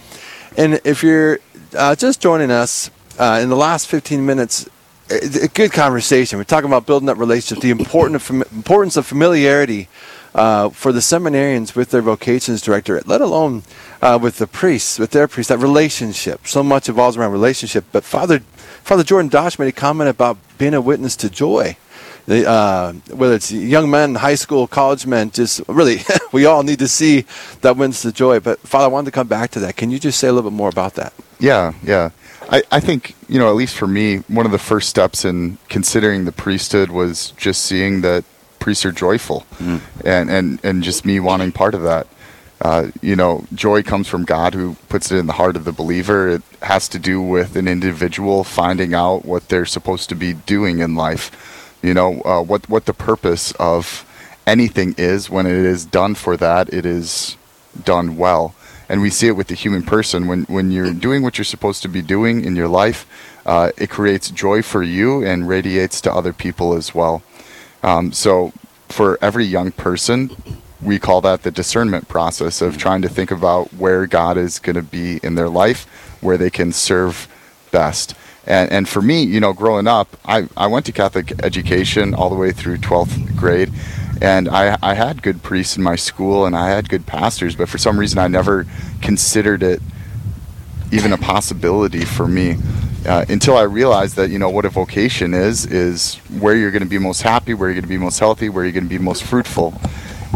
And 0.56 0.80
if 0.84 1.02
you're 1.02 1.38
uh, 1.76 1.94
just 1.94 2.20
joining 2.20 2.50
us 2.50 2.90
uh, 3.18 3.38
in 3.40 3.50
the 3.50 3.56
last 3.56 3.86
15 3.86 4.26
minutes, 4.26 4.68
a 5.10 5.48
good 5.48 5.70
conversation. 5.70 6.38
We're 6.38 6.44
talking 6.44 6.70
about 6.70 6.86
building 6.86 7.08
up 7.08 7.18
relationships, 7.18 7.60
the 7.60 7.70
important 7.70 8.28
importance 8.30 8.96
of 8.96 9.06
familiarity 9.06 9.88
uh, 10.34 10.70
for 10.70 10.92
the 10.92 11.00
seminarians 11.00 11.76
with 11.76 11.90
their 11.90 12.02
vocations 12.02 12.62
director, 12.62 13.00
let 13.04 13.20
alone 13.20 13.62
uh, 14.02 14.18
with 14.20 14.38
the 14.38 14.46
priests, 14.46 14.98
with 14.98 15.10
their 15.10 15.28
priests. 15.28 15.50
That 15.50 15.58
relationship, 15.58 16.46
so 16.46 16.62
much 16.62 16.88
evolves 16.88 17.16
around 17.16 17.32
relationship. 17.32 17.84
But 17.92 18.02
Father 18.02 18.42
Father 18.84 19.02
Jordan 19.02 19.30
Dosh 19.30 19.58
made 19.58 19.68
a 19.68 19.72
comment 19.72 20.10
about 20.10 20.36
being 20.58 20.74
a 20.74 20.80
witness 20.80 21.16
to 21.16 21.30
joy. 21.30 21.78
The, 22.26 22.46
uh, 22.46 22.92
whether 23.14 23.34
it's 23.34 23.50
young 23.50 23.90
men, 23.90 24.14
high 24.14 24.34
school, 24.34 24.66
college 24.66 25.06
men, 25.06 25.30
just 25.30 25.62
really, 25.68 26.00
we 26.32 26.44
all 26.44 26.62
need 26.62 26.80
to 26.80 26.88
see 26.88 27.24
that 27.62 27.78
witness 27.78 28.02
to 28.02 28.12
joy. 28.12 28.40
But 28.40 28.60
Father, 28.60 28.84
I 28.84 28.88
wanted 28.88 29.06
to 29.06 29.10
come 29.10 29.26
back 29.26 29.50
to 29.52 29.60
that. 29.60 29.76
Can 29.76 29.90
you 29.90 29.98
just 29.98 30.18
say 30.18 30.28
a 30.28 30.32
little 30.32 30.50
bit 30.50 30.56
more 30.56 30.68
about 30.68 30.94
that? 30.96 31.14
Yeah, 31.40 31.72
yeah. 31.82 32.10
I, 32.50 32.62
I 32.70 32.80
think, 32.80 33.14
you 33.26 33.38
know, 33.38 33.48
at 33.48 33.54
least 33.54 33.74
for 33.74 33.86
me, 33.86 34.18
one 34.28 34.44
of 34.44 34.52
the 34.52 34.58
first 34.58 34.90
steps 34.90 35.24
in 35.24 35.56
considering 35.70 36.26
the 36.26 36.32
priesthood 36.32 36.90
was 36.90 37.30
just 37.38 37.62
seeing 37.62 38.02
that 38.02 38.24
priests 38.58 38.84
are 38.84 38.92
joyful 38.92 39.46
mm. 39.54 39.80
and, 40.04 40.30
and, 40.30 40.62
and 40.62 40.82
just 40.82 41.06
me 41.06 41.20
wanting 41.20 41.52
part 41.52 41.74
of 41.74 41.82
that. 41.82 42.06
Uh, 42.64 42.90
you 43.02 43.14
know, 43.14 43.44
joy 43.54 43.82
comes 43.82 44.08
from 44.08 44.24
God 44.24 44.54
who 44.54 44.74
puts 44.88 45.12
it 45.12 45.18
in 45.18 45.26
the 45.26 45.34
heart 45.34 45.54
of 45.54 45.64
the 45.64 45.72
believer. 45.72 46.28
It 46.28 46.42
has 46.62 46.88
to 46.88 46.98
do 46.98 47.20
with 47.20 47.56
an 47.56 47.68
individual 47.68 48.42
finding 48.42 48.94
out 48.94 49.24
what 49.24 49.48
they're 49.48 49.66
supposed 49.66 50.08
to 50.08 50.14
be 50.14 50.32
doing 50.32 50.78
in 50.78 50.96
life. 50.96 51.78
You 51.82 51.92
know, 51.92 52.22
uh, 52.22 52.42
what, 52.42 52.68
what 52.70 52.86
the 52.86 52.94
purpose 52.94 53.52
of 53.60 54.06
anything 54.46 54.94
is 54.96 55.28
when 55.28 55.46
it 55.46 55.52
is 55.52 55.84
done 55.84 56.14
for 56.14 56.36
that, 56.38 56.72
it 56.72 56.86
is 56.86 57.36
done 57.84 58.16
well 58.16 58.54
and 58.88 59.00
we 59.00 59.10
see 59.10 59.26
it 59.28 59.36
with 59.36 59.48
the 59.48 59.54
human 59.54 59.82
person. 59.82 60.26
When 60.26 60.44
when 60.44 60.70
you're 60.70 60.92
doing 60.92 61.22
what 61.22 61.38
you're 61.38 61.44
supposed 61.44 61.82
to 61.82 61.88
be 61.88 62.02
doing 62.02 62.44
in 62.44 62.56
your 62.56 62.68
life, 62.68 63.06
uh, 63.46 63.72
it 63.76 63.90
creates 63.90 64.30
joy 64.30 64.62
for 64.62 64.82
you 64.82 65.24
and 65.24 65.48
radiates 65.48 66.00
to 66.02 66.12
other 66.12 66.32
people 66.32 66.74
as 66.74 66.94
well. 66.94 67.22
Um, 67.82 68.12
so 68.12 68.52
for 68.88 69.18
every 69.20 69.44
young 69.44 69.72
person, 69.72 70.30
we 70.84 70.98
call 70.98 71.20
that 71.22 71.42
the 71.42 71.50
discernment 71.50 72.08
process 72.08 72.60
of 72.60 72.76
trying 72.76 73.02
to 73.02 73.08
think 73.08 73.30
about 73.30 73.72
where 73.74 74.06
God 74.06 74.36
is 74.36 74.58
going 74.58 74.76
to 74.76 74.82
be 74.82 75.18
in 75.22 75.34
their 75.34 75.48
life, 75.48 75.86
where 76.20 76.36
they 76.36 76.50
can 76.50 76.72
serve 76.72 77.28
best. 77.70 78.14
And, 78.46 78.70
and 78.70 78.88
for 78.88 79.00
me, 79.00 79.22
you 79.22 79.40
know, 79.40 79.52
growing 79.52 79.86
up, 79.86 80.16
I, 80.24 80.48
I 80.56 80.66
went 80.66 80.86
to 80.86 80.92
Catholic 80.92 81.32
education 81.42 82.14
all 82.14 82.28
the 82.28 82.36
way 82.36 82.52
through 82.52 82.78
12th 82.78 83.36
grade. 83.36 83.72
And 84.20 84.48
I, 84.48 84.78
I 84.82 84.94
had 84.94 85.22
good 85.22 85.42
priests 85.42 85.76
in 85.76 85.82
my 85.82 85.96
school 85.96 86.46
and 86.46 86.54
I 86.54 86.68
had 86.68 86.88
good 86.88 87.06
pastors, 87.06 87.56
but 87.56 87.68
for 87.68 87.78
some 87.78 87.98
reason 87.98 88.18
I 88.18 88.28
never 88.28 88.66
considered 89.00 89.62
it 89.62 89.82
even 90.92 91.12
a 91.12 91.18
possibility 91.18 92.04
for 92.04 92.28
me 92.28 92.56
uh, 93.06 93.24
until 93.28 93.56
I 93.56 93.62
realized 93.62 94.16
that, 94.16 94.30
you 94.30 94.38
know, 94.38 94.48
what 94.50 94.64
a 94.64 94.68
vocation 94.68 95.34
is, 95.34 95.66
is 95.66 96.16
where 96.38 96.54
you're 96.54 96.70
going 96.70 96.82
to 96.82 96.88
be 96.88 96.98
most 96.98 97.22
happy, 97.22 97.52
where 97.54 97.68
you're 97.68 97.74
going 97.74 97.84
to 97.84 97.88
be 97.88 97.98
most 97.98 98.18
healthy, 98.18 98.48
where 98.48 98.64
you're 98.64 98.72
going 98.72 98.84
to 98.84 98.90
be 98.90 98.98
most 98.98 99.24
fruitful. 99.24 99.74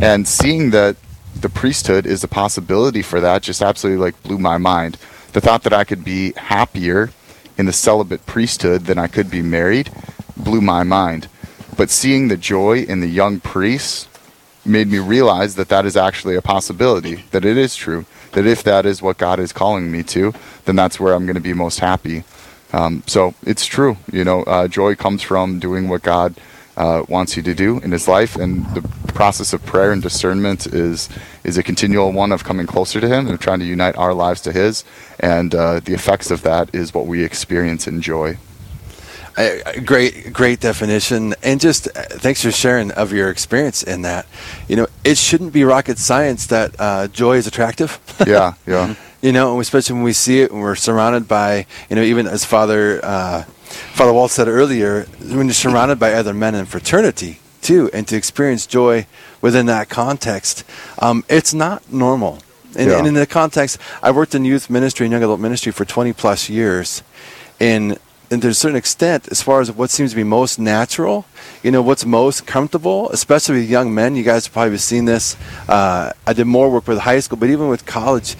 And 0.00 0.28
seeing 0.28 0.71
that 0.71 0.97
the 1.40 1.49
priesthood 1.49 2.07
is 2.07 2.23
a 2.23 2.28
possibility 2.28 3.02
for 3.02 3.21
that 3.21 3.43
just 3.43 3.62
absolutely 3.62 4.00
like 4.00 4.23
blew 4.23 4.38
my 4.38 4.57
mind. 4.57 4.97
The 5.33 5.40
thought 5.40 5.64
that 5.64 5.73
I 5.73 5.85
could 5.85 6.05
be 6.05 6.33
happier 6.37 7.11
in 7.57 7.67
the 7.67 7.73
celibate 7.73 8.25
priesthood 8.25 8.83
than 8.83 8.99
I 8.99 9.09
could 9.09 9.31
be 9.31 9.43
married 9.43 9.90
blew 10.37 10.61
my 10.61 10.85
mind. 10.85 11.28
But 11.76 11.90
seeing 11.90 12.28
the 12.28 12.37
joy 12.37 12.83
in 12.83 13.00
the 13.00 13.09
young 13.09 13.40
priests 13.40 14.09
made 14.64 14.88
me 14.88 14.99
realize 14.99 15.57
that 15.57 15.69
that 15.69 15.85
is 15.85 15.97
actually 15.97 16.37
a 16.37 16.43
possibility, 16.43 17.25
that 17.31 17.45
it 17.45 17.57
is 17.57 17.75
true, 17.75 18.05
that 18.33 18.47
if 18.47 18.62
that 18.62 18.87
is 18.87 19.02
what 19.02 19.19
God 19.19 19.40
is 19.40 19.52
calling 19.52 19.90
me 19.90 20.02
to, 20.05 20.33
then 20.64 20.76
that's 20.76 21.00
where 21.00 21.14
I'm 21.14 21.26
going 21.26 21.35
to 21.35 21.40
be 21.40 21.55
most 21.55 21.81
happy. 21.81 22.25
Um, 22.73 23.02
so 23.07 23.35
it's 23.45 23.64
true, 23.67 23.97
you 24.12 24.25
know, 24.25 24.43
uh, 24.43 24.69
joy 24.69 24.95
comes 24.95 25.23
from 25.23 25.59
doing 25.59 25.88
what 25.88 26.02
God 26.02 26.35
uh, 26.79 27.05
wants 27.09 27.37
you 27.37 27.43
to 27.43 27.55
do 27.55 27.81
in 27.81 27.91
His 27.93 28.09
life, 28.09 28.37
and 28.37 28.65
the 28.75 28.83
process 29.13 29.53
of 29.53 29.65
prayer 29.67 29.93
and 29.93 30.01
discernment 30.01 30.67
is 30.67 31.09
is 31.45 31.59
a 31.59 31.63
continual 31.63 32.13
one 32.13 32.33
of 32.33 32.45
coming 32.45 32.67
closer 32.67 33.01
to 33.01 33.09
Him 33.09 33.27
and 33.27 33.39
trying 33.41 33.59
to 33.59 33.67
unite 33.67 33.97
our 33.97 34.15
lives 34.15 34.41
to 34.43 34.53
His, 34.53 34.85
and 35.19 35.55
uh, 35.55 35.81
the 35.81 35.93
effects 35.93 36.31
of 36.31 36.43
that 36.43 36.75
is 36.75 36.95
what 36.95 37.07
we 37.07 37.25
experience 37.25 37.87
in 37.87 38.01
joy. 38.01 38.39
A 39.37 39.81
great, 39.81 40.33
great 40.33 40.59
definition, 40.59 41.35
and 41.45 41.61
just 41.61 41.87
uh, 41.87 42.03
thanks 42.25 42.43
for 42.43 42.51
sharing 42.51 42.91
of 42.93 43.13
your 43.13 43.31
experience 43.31 43.85
in 43.85 44.03
that. 44.03 44.27
You 44.67 44.75
know, 44.75 44.87
it 45.05 45.17
shouldn't 45.17 45.53
be 45.53 45.63
rocket 45.63 45.99
science 45.99 46.47
that 46.47 46.75
uh, 46.79 47.07
joy 47.09 47.37
is 47.37 47.47
attractive. 47.47 48.01
Yeah, 48.27 48.55
yeah. 48.67 48.97
You 49.21 49.33
know, 49.33 49.59
especially 49.61 49.95
when 49.95 50.03
we 50.05 50.13
see 50.13 50.41
it, 50.41 50.53
when 50.53 50.61
we're 50.61 50.75
surrounded 50.77 51.27
by, 51.27 51.67
you 51.91 51.97
know, 51.97 52.03
even 52.03 52.27
as 52.27 52.45
Father 52.45 53.01
uh, 53.03 53.43
Father 53.93 54.13
Walt 54.13 54.31
said 54.31 54.49
earlier, 54.49 55.05
when 55.21 55.47
you're 55.47 55.55
surrounded 55.55 55.99
by 55.99 56.13
other 56.15 56.33
men 56.33 56.55
in 56.55 56.65
fraternity 56.67 57.41
too, 57.61 57.91
and 57.93 58.07
to 58.09 58.17
experience 58.17 58.67
joy 58.67 59.07
within 59.41 59.67
that 59.67 59.89
context, 59.89 60.65
um, 61.01 61.25
it's 61.29 61.53
not 61.53 61.93
normal. 61.93 62.39
And, 62.77 62.91
Yeah. 62.91 62.99
and 62.99 63.07
in 63.07 63.15
the 63.15 63.27
context, 63.27 63.79
I 64.03 64.11
worked 64.11 64.35
in 64.35 64.45
youth 64.45 64.71
ministry 64.71 65.07
and 65.07 65.13
young 65.13 65.23
adult 65.23 65.41
ministry 65.41 65.73
for 65.73 65.85
20 65.85 66.13
plus 66.13 66.49
years, 66.49 67.03
and 67.61 67.99
and 68.31 68.43
to 68.43 68.49
a 68.49 68.55
certain 68.55 68.77
extent, 68.77 69.27
as 69.31 69.41
far 69.41 69.63
as 69.63 69.73
what 69.73 69.89
seems 69.89 70.11
to 70.11 70.17
be 70.17 70.23
most 70.23 70.59
natural, 70.59 71.25
you 71.63 71.71
know, 71.71 71.81
what's 71.81 72.05
most 72.05 72.47
comfortable, 72.47 73.09
especially 73.09 73.61
with 73.61 73.71
young 73.71 73.95
men. 73.95 74.17
You 74.17 74.23
guys 74.23 74.45
have 74.45 74.53
probably 74.53 74.77
seen 74.77 75.07
this. 75.07 75.35
Uh, 75.67 76.13
I 76.27 76.35
did 76.35 76.45
more 76.45 76.71
work 76.71 76.87
with 76.87 76.99
high 76.99 77.21
school, 77.21 77.39
but 77.39 77.49
even 77.49 77.69
with 77.69 77.87
college, 77.87 78.37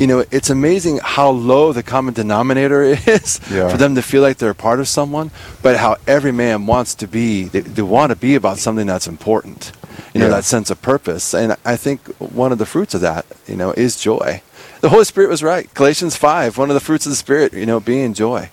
you 0.00 0.06
know, 0.08 0.24
it's 0.32 0.50
amazing 0.50 0.98
how 1.04 1.30
low 1.30 1.72
the 1.72 1.82
common 1.84 2.14
denominator 2.14 2.82
is 3.06 3.38
Yeah. 3.50 3.68
for 3.68 3.76
them 3.76 3.94
to 3.94 4.02
feel 4.02 4.22
like 4.22 4.38
they're 4.38 4.50
a 4.50 4.54
part 4.54 4.80
of 4.80 4.88
someone, 4.88 5.30
but 5.62 5.76
how 5.76 5.96
every 6.08 6.32
man 6.32 6.66
wants 6.66 6.94
to 6.96 7.06
be, 7.06 7.44
they, 7.44 7.60
they 7.60 7.82
want 7.82 8.10
to 8.10 8.16
be 8.16 8.34
about 8.34 8.58
something 8.58 8.86
that's 8.86 9.06
important. 9.06 9.72
You 10.14 10.20
know, 10.20 10.26
Yeah. 10.26 10.36
that 10.36 10.44
sense 10.44 10.70
of 10.70 10.80
purpose. 10.82 11.34
And 11.34 11.56
I 11.64 11.76
think 11.76 12.00
one 12.18 12.50
of 12.50 12.58
the 12.58 12.66
fruits 12.66 12.94
of 12.94 13.02
that, 13.02 13.26
you 13.46 13.56
know, 13.56 13.70
is 13.72 13.94
joy. 14.00 14.42
The 14.80 14.88
Holy 14.88 15.04
Spirit 15.04 15.28
was 15.30 15.42
right. 15.42 15.72
Galatians 15.74 16.16
5, 16.16 16.56
one 16.58 16.70
of 16.70 16.74
the 16.74 16.80
fruits 16.80 17.04
of 17.06 17.10
the 17.12 17.16
Spirit, 17.16 17.52
you 17.52 17.66
know, 17.66 17.78
being 17.80 18.14
joy. 18.14 18.50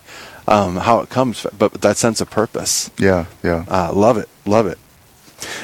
Um, 0.50 0.78
how 0.78 1.00
it 1.02 1.10
comes, 1.10 1.46
but 1.58 1.74
that 1.82 1.98
sense 1.98 2.22
of 2.22 2.30
purpose. 2.30 2.90
Yeah, 2.98 3.26
yeah. 3.44 3.66
Uh, 3.68 3.92
love 3.94 4.18
it. 4.18 4.30
Love 4.46 4.66
it. 4.68 4.78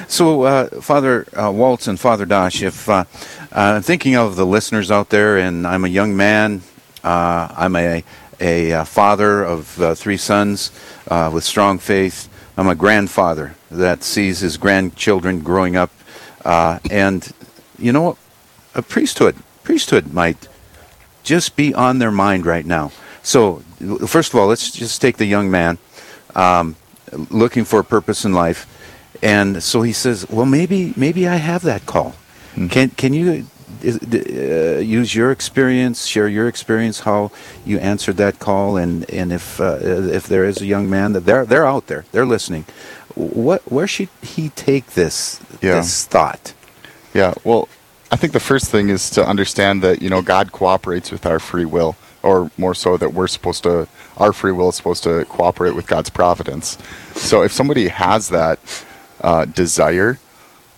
So, 0.08 0.44
uh, 0.44 0.82
Father 0.82 1.26
uh, 1.36 1.52
Waltz 1.52 1.88
and 1.88 2.00
Father 2.00 2.26
Dosh, 2.26 2.62
if 2.62 2.88
uh, 2.88 3.06
uh, 3.52 3.82
thinking 3.82 4.16
of 4.16 4.36
the 4.36 4.46
listeners 4.46 4.92
out 4.92 5.10
there, 5.10 5.38
and 5.38 5.66
I'm 5.66 5.86
a 5.86 5.90
young 5.90 6.16
man, 6.16 6.62
uh, 7.04 7.54
I'm 7.56 7.76
a, 7.76 8.04
a, 8.40 8.74
uh 8.74 8.84
father 8.86 9.44
of 9.44 9.68
three 9.98 10.18
sons 10.18 10.72
with 11.10 11.44
strong 11.44 11.80
faith. 11.80 12.30
I'm 12.58 12.68
a 12.68 12.76
grandfather 12.76 13.56
that 13.72 14.04
sees 14.04 14.40
his 14.40 14.58
grandchildren 14.58 15.40
growing 15.42 15.76
up, 15.76 15.92
and 16.46 17.32
you 17.78 17.92
know? 17.92 18.18
A 18.76 18.82
priesthood, 18.82 19.36
priesthood 19.64 20.14
might 20.14 20.48
just 21.24 21.56
be 21.56 21.76
on 21.76 22.00
their 22.00 22.12
mind 22.12 22.46
right 22.46 22.66
now. 22.66 22.92
So, 23.22 23.58
first 24.08 24.34
of 24.34 24.40
all, 24.40 24.48
let's 24.48 24.72
just 24.72 25.00
take 25.00 25.18
the 25.18 25.26
young 25.26 25.52
man 25.52 25.78
um, 26.36 26.76
looking 27.30 27.66
for 27.66 27.80
a 27.80 27.84
purpose 27.84 28.26
in 28.26 28.34
life, 28.34 28.66
and 29.24 29.64
so 29.64 29.82
he 29.82 29.94
says, 29.94 30.28
"Well, 30.30 30.46
maybe 30.46 30.94
maybe 30.96 31.28
I 31.28 31.38
have 31.38 31.64
that 31.64 31.86
call. 31.86 32.14
Can 32.70 32.90
can 32.92 33.14
you 33.14 33.46
is- 33.82 34.00
uh, 34.00 34.80
use 34.80 35.16
your 35.16 35.32
experience, 35.32 36.06
share 36.06 36.28
your 36.28 36.48
experience, 36.48 37.02
how 37.02 37.32
you 37.66 37.80
answered 37.80 38.18
that 38.18 38.38
call, 38.40 38.78
and 38.78 39.10
and 39.10 39.32
if 39.34 39.60
uh, 39.60 39.80
if 39.82 40.28
there 40.28 40.46
is 40.46 40.62
a 40.62 40.66
young 40.66 40.90
man 40.90 41.14
that 41.14 41.22
they're 41.26 41.46
they're 41.46 41.66
out 41.66 41.88
there, 41.88 42.04
they're 42.12 42.26
listening. 42.28 42.66
What 43.16 43.62
where 43.72 43.88
should 43.88 44.10
he 44.22 44.50
take 44.50 44.86
this 44.94 45.40
Yeah. 45.62 45.76
this 45.82 46.06
thought? 46.06 46.54
Yeah, 47.14 47.34
well, 47.44 47.68
I 48.12 48.16
think 48.16 48.34
the 48.34 48.40
first 48.40 48.72
thing 48.72 48.90
is 48.90 49.10
to 49.12 49.26
understand 49.26 49.82
that, 49.84 50.02
you 50.02 50.10
know, 50.10 50.22
God 50.22 50.52
cooperates 50.52 51.12
with 51.12 51.26
our 51.26 51.40
free 51.40 51.66
will, 51.66 51.96
or 52.24 52.50
more 52.58 52.74
so 52.76 52.98
that 52.98 53.14
we're 53.14 53.28
supposed 53.28 53.64
to, 53.64 53.88
our 54.18 54.34
free 54.34 54.52
will 54.52 54.70
is 54.70 54.76
supposed 54.76 55.04
to 55.04 55.26
cooperate 55.26 55.76
with 55.76 55.86
God's 55.88 56.10
providence. 56.10 56.78
So 57.16 57.44
if 57.44 57.52
somebody 57.52 57.88
has 57.90 58.30
that 58.30 58.58
uh, 59.24 59.46
desire, 59.46 60.20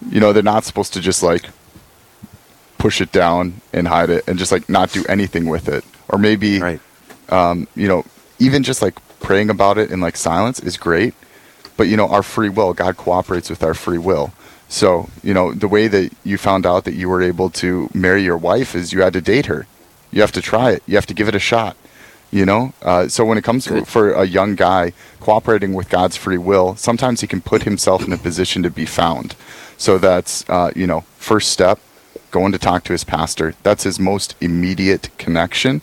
you 0.10 0.20
know, 0.20 0.32
they're 0.34 0.44
not 0.44 0.64
supposed 0.64 0.94
to 0.94 1.02
just 1.02 1.24
like 1.24 1.46
push 2.78 3.02
it 3.02 3.12
down 3.12 3.62
and 3.74 3.88
hide 3.88 4.10
it 4.10 4.24
and 4.28 4.38
just 4.38 4.52
like 4.52 4.70
not 4.70 4.92
do 4.92 5.04
anything 5.10 5.48
with 5.48 5.68
it. 5.68 5.84
Or 6.08 6.18
maybe, 6.20 6.60
Right. 6.60 6.80
um, 7.30 7.68
you 7.76 7.88
know, 7.88 8.06
even 8.40 8.64
just 8.64 8.82
like 8.82 8.96
praying 9.20 9.50
about 9.50 9.78
it 9.78 9.92
in 9.92 10.02
like 10.02 10.16
silence 10.16 10.60
is 10.60 10.78
great. 10.78 11.14
But 11.78 11.88
you 11.88 11.98
know, 11.98 12.08
our 12.08 12.24
free 12.24 12.50
will, 12.50 12.74
God 12.74 12.96
cooperates 12.98 13.50
with 13.50 13.64
our 13.64 13.74
free 13.74 13.98
will. 13.98 14.34
So, 14.68 15.10
you 15.24 15.34
know, 15.34 15.54
the 15.54 15.68
way 15.68 15.88
that 15.88 16.12
you 16.24 16.38
found 16.38 16.66
out 16.66 16.86
that 16.86 16.96
you 16.96 17.08
were 17.10 17.22
able 17.22 17.50
to 17.52 17.90
marry 17.94 18.24
your 18.24 18.38
wife 18.38 18.76
is 18.76 18.94
you 18.94 19.02
had 19.02 19.14
to 19.14 19.22
date 19.22 19.46
her. 19.48 19.68
You 20.12 20.22
have 20.22 20.32
to 20.34 20.42
try 20.42 20.72
it. 20.72 20.84
You 20.88 20.96
have 20.96 21.06
to 21.08 21.14
give 21.14 21.28
it 21.28 21.36
a 21.36 21.40
shot. 21.40 21.76
You 22.32 22.46
know, 22.46 22.74
uh, 22.82 23.08
so 23.08 23.24
when 23.24 23.38
it 23.38 23.44
comes 23.44 23.66
to, 23.66 23.86
for 23.86 24.12
a 24.12 24.26
young 24.26 24.56
guy 24.56 24.92
cooperating 25.22 25.74
with 25.74 25.90
God's 25.90 26.18
free 26.18 26.38
will, 26.38 26.76
sometimes 26.76 27.22
he 27.22 27.28
can 27.28 27.40
put 27.40 27.64
himself 27.64 28.06
in 28.06 28.12
a 28.12 28.18
position 28.18 28.62
to 28.64 28.70
be 28.70 28.86
found. 28.86 29.36
So 29.78 29.98
that's 29.98 30.44
uh, 30.50 30.72
you 30.76 30.86
know, 30.86 31.02
first 31.18 31.52
step, 31.52 31.80
going 32.32 32.52
to 32.52 32.58
talk 32.58 32.84
to 32.86 32.92
his 32.92 33.06
pastor. 33.06 33.56
That's 33.64 33.84
his 33.84 34.00
most 34.00 34.36
immediate 34.42 35.10
connection. 35.18 35.82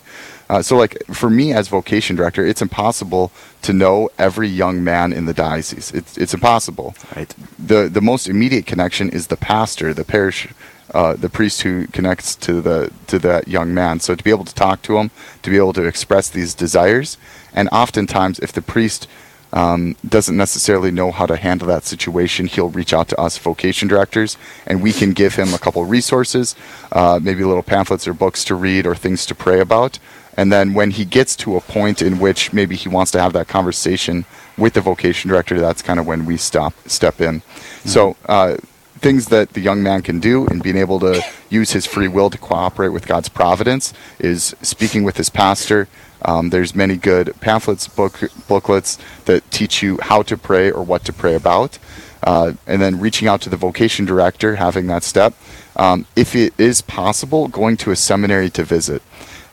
Uh, 0.52 0.60
so, 0.60 0.76
like 0.76 1.02
for 1.06 1.30
me 1.30 1.50
as 1.52 1.68
vocation 1.68 2.14
director, 2.14 2.44
it's 2.44 2.60
impossible 2.60 3.32
to 3.62 3.72
know 3.72 4.10
every 4.18 4.48
young 4.48 4.84
man 4.84 5.10
in 5.10 5.24
the 5.24 5.32
diocese. 5.32 5.90
It's 5.92 6.18
it's 6.18 6.34
impossible. 6.34 6.94
Right. 7.16 7.34
The 7.58 7.88
the 7.88 8.02
most 8.02 8.28
immediate 8.28 8.66
connection 8.66 9.08
is 9.08 9.28
the 9.28 9.38
pastor, 9.38 9.94
the 9.94 10.04
parish, 10.04 10.48
uh, 10.92 11.14
the 11.14 11.28
priest 11.28 11.62
who 11.62 11.86
connects 11.88 12.34
to 12.36 12.60
the 12.60 12.92
to 13.06 13.18
that 13.18 13.48
young 13.48 13.72
man. 13.74 14.00
So 14.00 14.14
to 14.14 14.24
be 14.24 14.30
able 14.30 14.44
to 14.44 14.54
talk 14.54 14.82
to 14.82 14.98
him, 14.98 15.10
to 15.42 15.50
be 15.50 15.56
able 15.56 15.72
to 15.74 15.84
express 15.84 16.28
these 16.28 16.54
desires, 16.54 17.16
and 17.54 17.68
oftentimes 17.72 18.38
if 18.38 18.52
the 18.52 18.62
priest 18.62 19.08
um, 19.52 19.96
doesn't 20.06 20.36
necessarily 20.36 20.90
know 20.90 21.10
how 21.10 21.26
to 21.26 21.36
handle 21.36 21.68
that 21.68 21.84
situation, 21.84 22.46
he'll 22.46 22.70
reach 22.70 22.94
out 22.94 23.08
to 23.08 23.20
us 23.20 23.36
vocation 23.38 23.88
directors, 23.88 24.36
and 24.66 24.82
we 24.82 24.92
can 24.92 25.12
give 25.12 25.34
him 25.34 25.52
a 25.52 25.58
couple 25.58 25.84
resources, 25.84 26.56
uh, 26.92 27.20
maybe 27.22 27.44
little 27.44 27.62
pamphlets 27.62 28.08
or 28.08 28.14
books 28.14 28.44
to 28.44 28.54
read 28.54 28.86
or 28.86 28.94
things 28.94 29.26
to 29.26 29.34
pray 29.34 29.60
about. 29.60 29.98
And 30.34 30.50
then 30.50 30.72
when 30.72 30.92
he 30.92 31.04
gets 31.04 31.36
to 31.36 31.56
a 31.56 31.60
point 31.60 32.00
in 32.00 32.18
which 32.18 32.52
maybe 32.54 32.74
he 32.74 32.88
wants 32.88 33.10
to 33.12 33.20
have 33.20 33.34
that 33.34 33.48
conversation 33.48 34.24
with 34.56 34.72
the 34.72 34.80
vocation 34.80 35.28
director, 35.28 35.60
that's 35.60 35.82
kind 35.82 36.00
of 36.00 36.06
when 36.06 36.24
we 36.24 36.38
stop 36.38 36.72
step 36.86 37.20
in. 37.20 37.42
So 37.84 38.16
uh, 38.26 38.56
things 39.02 39.26
that 39.26 39.50
the 39.54 39.60
young 39.60 39.82
man 39.82 40.00
can 40.02 40.20
do 40.20 40.46
in 40.46 40.60
being 40.60 40.76
able 40.76 41.00
to 41.00 41.22
use 41.50 41.72
his 41.72 41.84
free 41.86 42.08
will 42.08 42.30
to 42.30 42.38
cooperate 42.38 42.88
with 42.90 43.06
God's 43.06 43.28
providence 43.28 43.92
is 44.18 44.54
speaking 44.62 45.02
with 45.04 45.16
his 45.16 45.28
pastor. 45.28 45.88
Um, 46.24 46.50
there's 46.50 46.74
many 46.74 46.96
good 46.96 47.34
pamphlets, 47.40 47.88
book, 47.88 48.20
booklets 48.48 48.96
that 49.24 49.42
teach 49.50 49.82
you 49.82 49.98
how 50.00 50.22
to 50.22 50.36
pray 50.38 50.70
or 50.70 50.82
what 50.84 51.04
to 51.06 51.12
pray 51.12 51.34
about. 51.34 51.78
Uh, 52.22 52.52
and 52.68 52.80
then 52.80 53.00
reaching 53.00 53.26
out 53.26 53.40
to 53.40 53.50
the 53.50 53.56
vocation 53.56 54.04
director, 54.04 54.54
having 54.56 54.86
that 54.86 55.02
step. 55.02 55.34
um, 55.74 56.06
if 56.14 56.36
it 56.36 56.52
is 56.58 56.80
possible, 56.82 57.48
going 57.48 57.76
to 57.78 57.90
a 57.90 57.96
seminary 57.96 58.50
to 58.50 58.62
visit. 58.62 59.02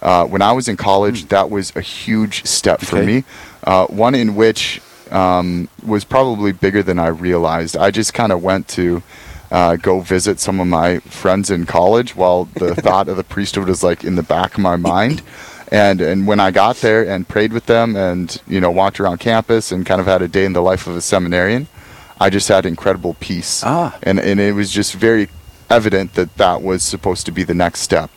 Uh, 0.01 0.25
when 0.25 0.41
I 0.41 0.51
was 0.51 0.67
in 0.67 0.77
college, 0.77 1.29
that 1.29 1.49
was 1.49 1.73
a 1.75 1.81
huge 1.81 2.45
step 2.45 2.81
for 2.81 2.97
Okay. 2.97 3.05
me. 3.05 3.23
Uh, 3.63 3.87
one 3.87 4.13
in 4.13 4.35
which 4.35 4.81
um, 5.11 5.69
was 5.83 6.03
probably 6.03 6.51
bigger 6.51 6.83
than 6.83 6.99
I 6.99 7.07
realized. 7.07 7.75
I 7.77 7.89
just 7.89 8.13
kind 8.13 8.31
of 8.31 8.43
went 8.43 8.67
to 8.69 9.01
uh, 9.51 9.75
go 9.75 9.99
visit 9.99 10.39
some 10.39 10.59
of 10.59 10.67
my 10.67 10.99
friends 10.99 11.49
in 11.49 11.65
college 11.65 12.15
while 12.15 12.45
the 12.45 12.75
thought 12.83 13.07
of 13.07 13.17
the 13.17 13.23
priesthood 13.23 13.67
was 13.67 13.83
like 13.83 14.03
in 14.03 14.15
the 14.15 14.23
back 14.23 14.53
of 14.53 14.59
my 14.59 14.75
mind. 14.75 15.21
And 15.71 16.01
and 16.01 16.25
when 16.25 16.39
I 16.39 16.51
got 16.51 16.77
there 16.77 17.07
and 17.07 17.27
prayed 17.27 17.53
with 17.53 17.67
them 17.67 17.95
and 17.95 18.41
you 18.47 18.59
know 18.59 18.71
walked 18.71 18.99
around 18.99 19.19
campus 19.19 19.71
and 19.71 19.85
kind 19.85 20.01
of 20.01 20.07
had 20.07 20.21
a 20.21 20.27
day 20.27 20.45
in 20.45 20.53
the 20.53 20.61
life 20.61 20.87
of 20.87 20.95
a 20.95 21.01
seminarian, 21.01 21.67
I 22.19 22.29
just 22.29 22.47
had 22.47 22.65
incredible 22.65 23.15
peace. 23.19 23.63
Ah. 23.63 23.97
And 24.03 24.19
and 24.19 24.39
it 24.39 24.53
was 24.53 24.71
just 24.71 24.93
very 24.93 25.29
evident 25.69 26.15
that 26.15 26.35
that 26.37 26.63
was 26.63 26.81
supposed 26.81 27.25
to 27.27 27.31
be 27.31 27.43
the 27.43 27.53
next 27.53 27.81
step. 27.81 28.09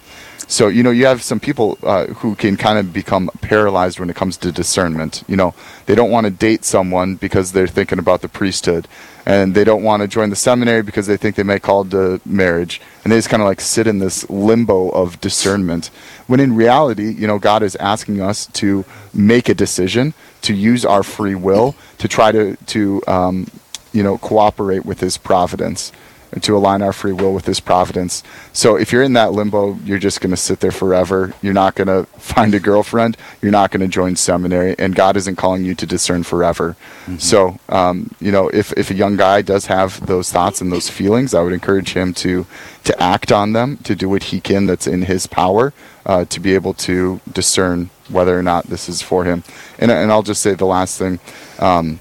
So 0.48 0.68
you 0.68 0.82
know 0.82 0.90
you 0.90 1.06
have 1.06 1.22
some 1.22 1.40
people 1.40 1.78
uh, 1.82 2.06
who 2.06 2.34
can 2.34 2.56
kind 2.56 2.78
of 2.78 2.92
become 2.92 3.30
paralyzed 3.42 4.00
when 4.00 4.10
it 4.10 4.16
comes 4.16 4.36
to 4.38 4.50
discernment. 4.50 5.22
You 5.28 5.36
know 5.36 5.54
they 5.86 5.94
don't 5.94 6.10
want 6.10 6.24
to 6.24 6.30
date 6.30 6.64
someone 6.64 7.16
because 7.16 7.52
they're 7.52 7.66
thinking 7.66 7.98
about 7.98 8.22
the 8.22 8.28
priesthood, 8.28 8.88
and 9.26 9.54
they 9.54 9.64
don't 9.64 9.82
want 9.82 10.02
to 10.02 10.08
join 10.08 10.30
the 10.30 10.36
seminary 10.36 10.82
because 10.82 11.06
they 11.06 11.16
think 11.16 11.36
they 11.36 11.42
may 11.42 11.58
call 11.58 11.84
to 11.84 12.20
marriage, 12.24 12.80
and 13.04 13.12
they 13.12 13.18
just 13.18 13.28
kind 13.28 13.42
of 13.42 13.46
like 13.46 13.60
sit 13.60 13.86
in 13.86 13.98
this 13.98 14.28
limbo 14.28 14.88
of 14.90 15.20
discernment. 15.20 15.86
When 16.26 16.40
in 16.40 16.54
reality, 16.54 17.10
you 17.12 17.26
know 17.26 17.38
God 17.38 17.62
is 17.62 17.76
asking 17.76 18.20
us 18.20 18.46
to 18.46 18.84
make 19.12 19.48
a 19.48 19.54
decision, 19.54 20.14
to 20.42 20.54
use 20.54 20.84
our 20.84 21.02
free 21.02 21.34
will, 21.34 21.74
to 21.98 22.08
try 22.08 22.32
to 22.32 22.56
to 22.56 23.02
um, 23.06 23.46
you 23.92 24.02
know 24.02 24.18
cooperate 24.18 24.84
with 24.84 25.00
His 25.00 25.16
providence 25.16 25.92
and 26.32 26.42
to 26.42 26.56
align 26.56 26.82
our 26.82 26.92
free 26.92 27.12
will 27.12 27.32
with 27.34 27.46
his 27.46 27.60
providence. 27.60 28.22
So 28.52 28.76
if 28.76 28.90
you're 28.90 29.02
in 29.02 29.12
that 29.12 29.32
limbo, 29.32 29.74
you're 29.84 29.98
just 29.98 30.20
going 30.20 30.30
to 30.30 30.36
sit 30.36 30.60
there 30.60 30.72
forever. 30.72 31.34
You're 31.42 31.52
not 31.52 31.74
going 31.74 31.88
to 31.88 32.06
find 32.18 32.54
a 32.54 32.60
girlfriend. 32.60 33.16
You're 33.40 33.52
not 33.52 33.70
going 33.70 33.82
to 33.82 33.88
join 33.88 34.16
seminary, 34.16 34.74
and 34.78 34.94
God 34.94 35.16
isn't 35.16 35.36
calling 35.36 35.64
you 35.64 35.74
to 35.74 35.86
discern 35.86 36.22
forever. 36.22 36.74
So, 37.18 37.58
um, 37.68 38.10
you 38.20 38.32
know, 38.32 38.48
if, 38.48 38.72
if 38.72 38.90
a 38.90 38.94
young 38.94 39.16
guy 39.16 39.42
does 39.42 39.66
have 39.66 40.06
those 40.06 40.32
thoughts 40.32 40.60
and 40.60 40.72
those 40.72 40.88
feelings, 40.88 41.34
I 41.34 41.42
would 41.42 41.52
encourage 41.52 41.92
him 41.92 42.14
to 42.14 42.46
to 42.84 43.00
act 43.00 43.30
on 43.30 43.52
them, 43.52 43.76
to 43.78 43.94
do 43.94 44.08
what 44.08 44.24
he 44.24 44.40
can 44.40 44.66
that's 44.66 44.88
in 44.88 45.02
his 45.02 45.28
power, 45.28 45.72
uh, 46.04 46.24
to 46.24 46.40
be 46.40 46.54
able 46.54 46.74
to 46.74 47.20
discern 47.32 47.90
whether 48.08 48.36
or 48.36 48.42
not 48.42 48.64
this 48.66 48.88
is 48.88 49.00
for 49.00 49.24
him. 49.24 49.44
And, 49.78 49.90
and 49.90 50.10
I'll 50.10 50.24
just 50.24 50.42
say 50.42 50.54
the 50.54 50.66
last 50.66 50.98
thing. 50.98 51.20
Um, 51.60 52.00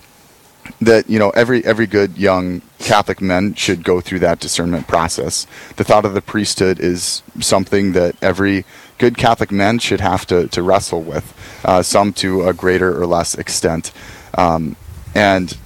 that 0.80 1.10
you 1.10 1.20
know 1.20 1.30
every 1.32 1.64
every 1.66 1.88
good 1.88 2.18
young 2.18 2.62
Catholic 2.80 3.22
men 3.22 3.54
should 3.56 3.84
go 3.84 4.02
through 4.02 4.20
that 4.20 4.40
discernment 4.40 4.88
process. 4.88 5.46
The 5.76 5.84
thought 5.84 6.06
of 6.06 6.14
the 6.14 6.22
priesthood 6.22 6.80
is 6.80 7.24
something 7.40 7.94
that 7.94 8.16
every 8.22 8.66
good 8.98 9.18
Catholic 9.18 9.52
man 9.52 9.80
should 9.80 10.00
have 10.02 10.26
to 10.28 10.48
to 10.50 10.62
wrestle 10.62 11.02
with, 11.02 11.34
uh, 11.66 11.82
some 11.82 12.14
to 12.14 12.48
a 12.48 12.54
greater 12.54 13.00
or 13.00 13.06
less 13.06 13.36
extent, 13.36 13.92
um, 14.38 14.76
and 15.16 15.58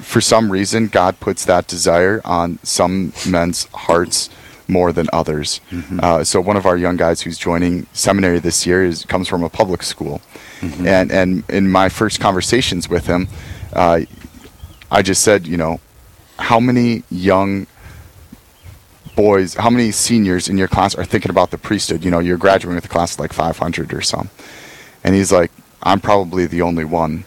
for 0.00 0.20
some 0.20 0.52
reason 0.52 0.86
God 0.86 1.18
puts 1.20 1.44
that 1.46 1.66
desire 1.66 2.20
on 2.24 2.58
some 2.62 3.12
men's 3.26 3.64
hearts 3.74 4.30
more 4.68 4.92
than 4.92 5.08
others. 5.12 5.60
Uh, 6.00 6.22
so 6.22 6.40
one 6.40 6.56
of 6.56 6.64
our 6.64 6.76
young 6.76 6.96
guys 6.96 7.22
who's 7.22 7.36
joining 7.38 7.86
seminary 7.92 8.38
this 8.38 8.66
year 8.66 8.84
is 8.84 9.04
comes 9.04 9.26
from 9.26 9.42
a 9.42 9.48
public 9.48 9.82
school, 9.82 10.20
and 10.86 11.10
and 11.10 11.42
in 11.48 11.68
my 11.70 11.88
first 11.88 12.20
conversations 12.20 12.88
with 12.88 13.06
him. 13.06 13.28
Uh, 13.72 14.00
I 14.90 15.02
just 15.02 15.22
said, 15.22 15.46
you 15.46 15.56
know, 15.56 15.80
how 16.38 16.58
many 16.58 17.04
young 17.10 17.66
boys, 19.14 19.54
how 19.54 19.70
many 19.70 19.90
seniors 19.90 20.48
in 20.48 20.58
your 20.58 20.68
class 20.68 20.94
are 20.94 21.04
thinking 21.04 21.30
about 21.30 21.50
the 21.50 21.58
priesthood? 21.58 22.04
You 22.04 22.10
know, 22.10 22.18
you're 22.18 22.38
graduating 22.38 22.76
with 22.76 22.86
a 22.86 22.88
class 22.88 23.14
of 23.14 23.20
like 23.20 23.32
500 23.32 23.92
or 23.92 24.00
some. 24.00 24.30
And 25.04 25.14
he's 25.14 25.32
like, 25.32 25.50
I'm 25.82 26.00
probably 26.00 26.46
the 26.46 26.62
only 26.62 26.84
one. 26.84 27.24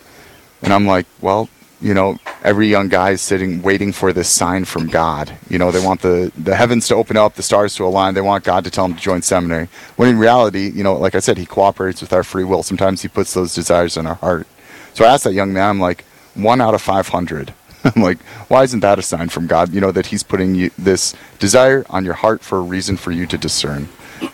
And 0.62 0.74
I'm 0.74 0.86
like, 0.86 1.06
well, 1.22 1.50
you 1.82 1.94
know, 1.94 2.18
every 2.44 2.68
young 2.68 2.88
guy 2.88 3.12
is 3.12 3.22
sitting 3.22 3.62
waiting 3.62 3.92
for 3.92 4.14
this 4.14 4.30
sign 4.30 4.64
from 4.64 4.88
God. 4.88 5.38
You 5.50 5.58
know, 5.58 5.70
they 5.70 5.86
want 5.86 6.02
the, 6.02 6.32
the 6.38 6.56
heavens 6.56 6.88
to 6.88 6.96
open 6.96 7.18
up, 7.18 7.36
the 7.36 7.44
stars 7.44 7.76
to 7.76 7.86
align. 7.86 8.14
They 8.14 8.22
want 8.22 8.46
God 8.46 8.64
to 8.64 8.72
tell 8.72 8.88
them 8.88 8.96
to 8.96 9.02
join 9.02 9.22
seminary. 9.22 9.68
When 9.98 10.08
in 10.08 10.18
reality, 10.18 10.72
you 10.74 10.84
know, 10.84 10.96
like 10.96 11.14
I 11.14 11.20
said, 11.20 11.38
he 11.38 11.46
cooperates 11.46 12.00
with 12.00 12.14
our 12.14 12.24
free 12.24 12.46
will. 12.46 12.64
Sometimes 12.64 13.02
he 13.02 13.10
puts 13.10 13.34
those 13.34 13.54
desires 13.54 13.98
in 13.98 14.08
our 14.08 14.16
heart. 14.16 14.48
So 14.94 15.04
I 15.04 15.10
asked 15.10 15.26
that 15.26 15.34
young 15.34 15.52
man, 15.52 15.70
I'm 15.70 15.80
like, 15.82 16.06
one 16.36 16.62
out 16.62 16.74
of 16.74 16.82
500. 16.82 17.54
I'm 17.84 18.02
like, 18.02 18.22
why 18.48 18.64
isn't 18.64 18.80
that 18.80 18.98
a 19.00 19.02
sign 19.02 19.30
from 19.30 19.46
God? 19.48 19.74
You 19.74 19.82
know, 19.82 19.92
that 19.92 20.08
He's 20.08 20.24
putting 20.24 20.56
you, 20.56 20.72
this 20.78 21.14
desire 21.40 21.86
on 21.90 22.06
your 22.06 22.14
heart 22.16 22.42
for 22.42 22.58
a 22.58 22.62
reason 22.62 22.96
for 22.98 23.12
you 23.12 23.26
to 23.28 23.38
discern. 23.38 23.90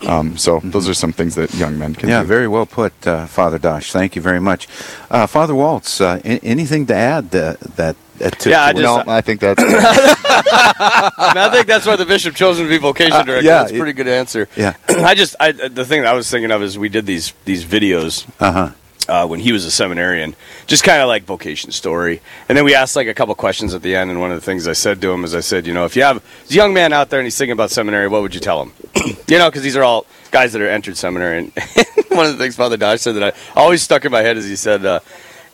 Um, 0.07 0.37
so 0.37 0.59
those 0.63 0.87
are 0.87 0.93
some 0.93 1.11
things 1.11 1.33
that 1.33 1.51
young 1.55 1.79
men 1.79 1.95
can 1.95 2.09
Yeah, 2.09 2.21
do. 2.21 2.27
very 2.27 2.47
well 2.47 2.67
put, 2.67 2.93
uh, 3.07 3.25
Father 3.25 3.57
Dosh. 3.57 3.91
Thank 3.91 4.15
you 4.15 4.21
very 4.21 4.39
much. 4.39 4.67
Uh, 5.09 5.25
Father 5.25 5.55
Waltz, 5.55 5.99
uh, 5.99 6.19
a- 6.23 6.39
anything 6.45 6.85
to 6.87 6.93
add 6.95 7.33
uh, 7.33 7.55
that? 7.75 7.95
Uh, 8.23 8.29
to, 8.29 8.49
Yeah, 8.51 8.65
I 8.65 8.73
to- 8.73 8.81
just- 8.81 9.07
no, 9.07 9.11
I 9.11 9.21
think 9.21 9.39
that's 9.39 9.63
I, 9.65 11.31
mean, 11.33 11.37
I 11.43 11.49
think 11.51 11.65
that's 11.65 11.87
why 11.87 11.95
the 11.95 12.05
bishop 12.05 12.35
chose 12.35 12.57
to 12.59 12.67
be 12.69 12.77
vocation 12.77 13.13
Uh, 13.13 13.23
director. 13.23 13.45
yeah, 13.45 13.59
that's 13.59 13.71
a 13.71 13.77
pretty 13.77 13.93
good 13.93 14.07
answer. 14.07 14.47
Yeah. 14.55 14.73
I 14.89 15.15
just 15.15 15.35
I, 15.39 15.53
the 15.53 15.85
thing 15.85 16.03
that 16.03 16.11
I 16.11 16.13
was 16.13 16.29
thinking 16.29 16.51
of 16.51 16.61
is 16.61 16.77
we 16.77 16.89
did 16.89 17.07
these 17.07 17.33
these 17.45 17.65
videos 17.65 18.27
uh-huh. 18.39 18.71
Uh, 19.09 19.25
when 19.25 19.39
he 19.39 19.51
was 19.51 19.65
a 19.65 19.71
seminarian, 19.71 20.35
just 20.67 20.83
kind 20.83 21.01
of 21.01 21.07
like 21.07 21.23
vocation 21.23 21.71
story. 21.71 22.21
And 22.47 22.55
then 22.55 22.63
we 22.63 22.75
asked 22.75 22.95
like 22.95 23.07
a 23.07 23.13
couple 23.13 23.33
questions 23.33 23.73
at 23.73 23.81
the 23.81 23.95
end. 23.95 24.11
And 24.11 24.19
one 24.21 24.31
of 24.31 24.37
the 24.37 24.45
things 24.45 24.67
I 24.67 24.73
said 24.73 25.01
to 25.01 25.11
him 25.11 25.23
is 25.23 25.33
I 25.33 25.39
said, 25.39 25.65
you 25.65 25.73
know, 25.73 25.85
if 25.85 25.95
you 25.95 26.03
have 26.03 26.17
a 26.17 26.53
young 26.53 26.73
man 26.75 26.93
out 26.93 27.09
there 27.09 27.19
and 27.19 27.25
he's 27.25 27.37
thinking 27.37 27.53
about 27.53 27.71
seminary, 27.71 28.07
what 28.07 28.21
would 28.21 28.35
you 28.35 28.39
tell 28.39 28.61
him? 28.61 28.73
you 29.27 29.39
know, 29.39 29.49
because 29.49 29.63
these 29.63 29.75
are 29.75 29.83
all 29.83 30.05
guys 30.29 30.53
that 30.53 30.61
are 30.61 30.69
entered 30.69 30.95
seminary. 30.95 31.39
And 31.39 31.51
one 32.09 32.27
of 32.27 32.31
the 32.33 32.37
things 32.37 32.55
Father 32.55 32.77
Dosh 32.77 33.01
said 33.01 33.15
that 33.15 33.35
I 33.35 33.59
always 33.59 33.81
stuck 33.81 34.05
in 34.05 34.11
my 34.11 34.21
head 34.21 34.37
is 34.37 34.47
he 34.47 34.55
said, 34.55 34.85
uh, 34.85 34.99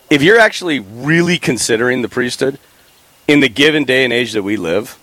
if 0.10 0.22
you're 0.22 0.40
actually 0.40 0.80
really 0.80 1.38
considering 1.38 2.02
the 2.02 2.10
priesthood 2.10 2.60
in 3.28 3.40
the 3.40 3.50
given 3.50 3.86
day 3.86 4.04
and 4.04 4.12
age 4.12 4.34
that 4.34 4.44
we 4.44 4.58
live, 4.58 5.00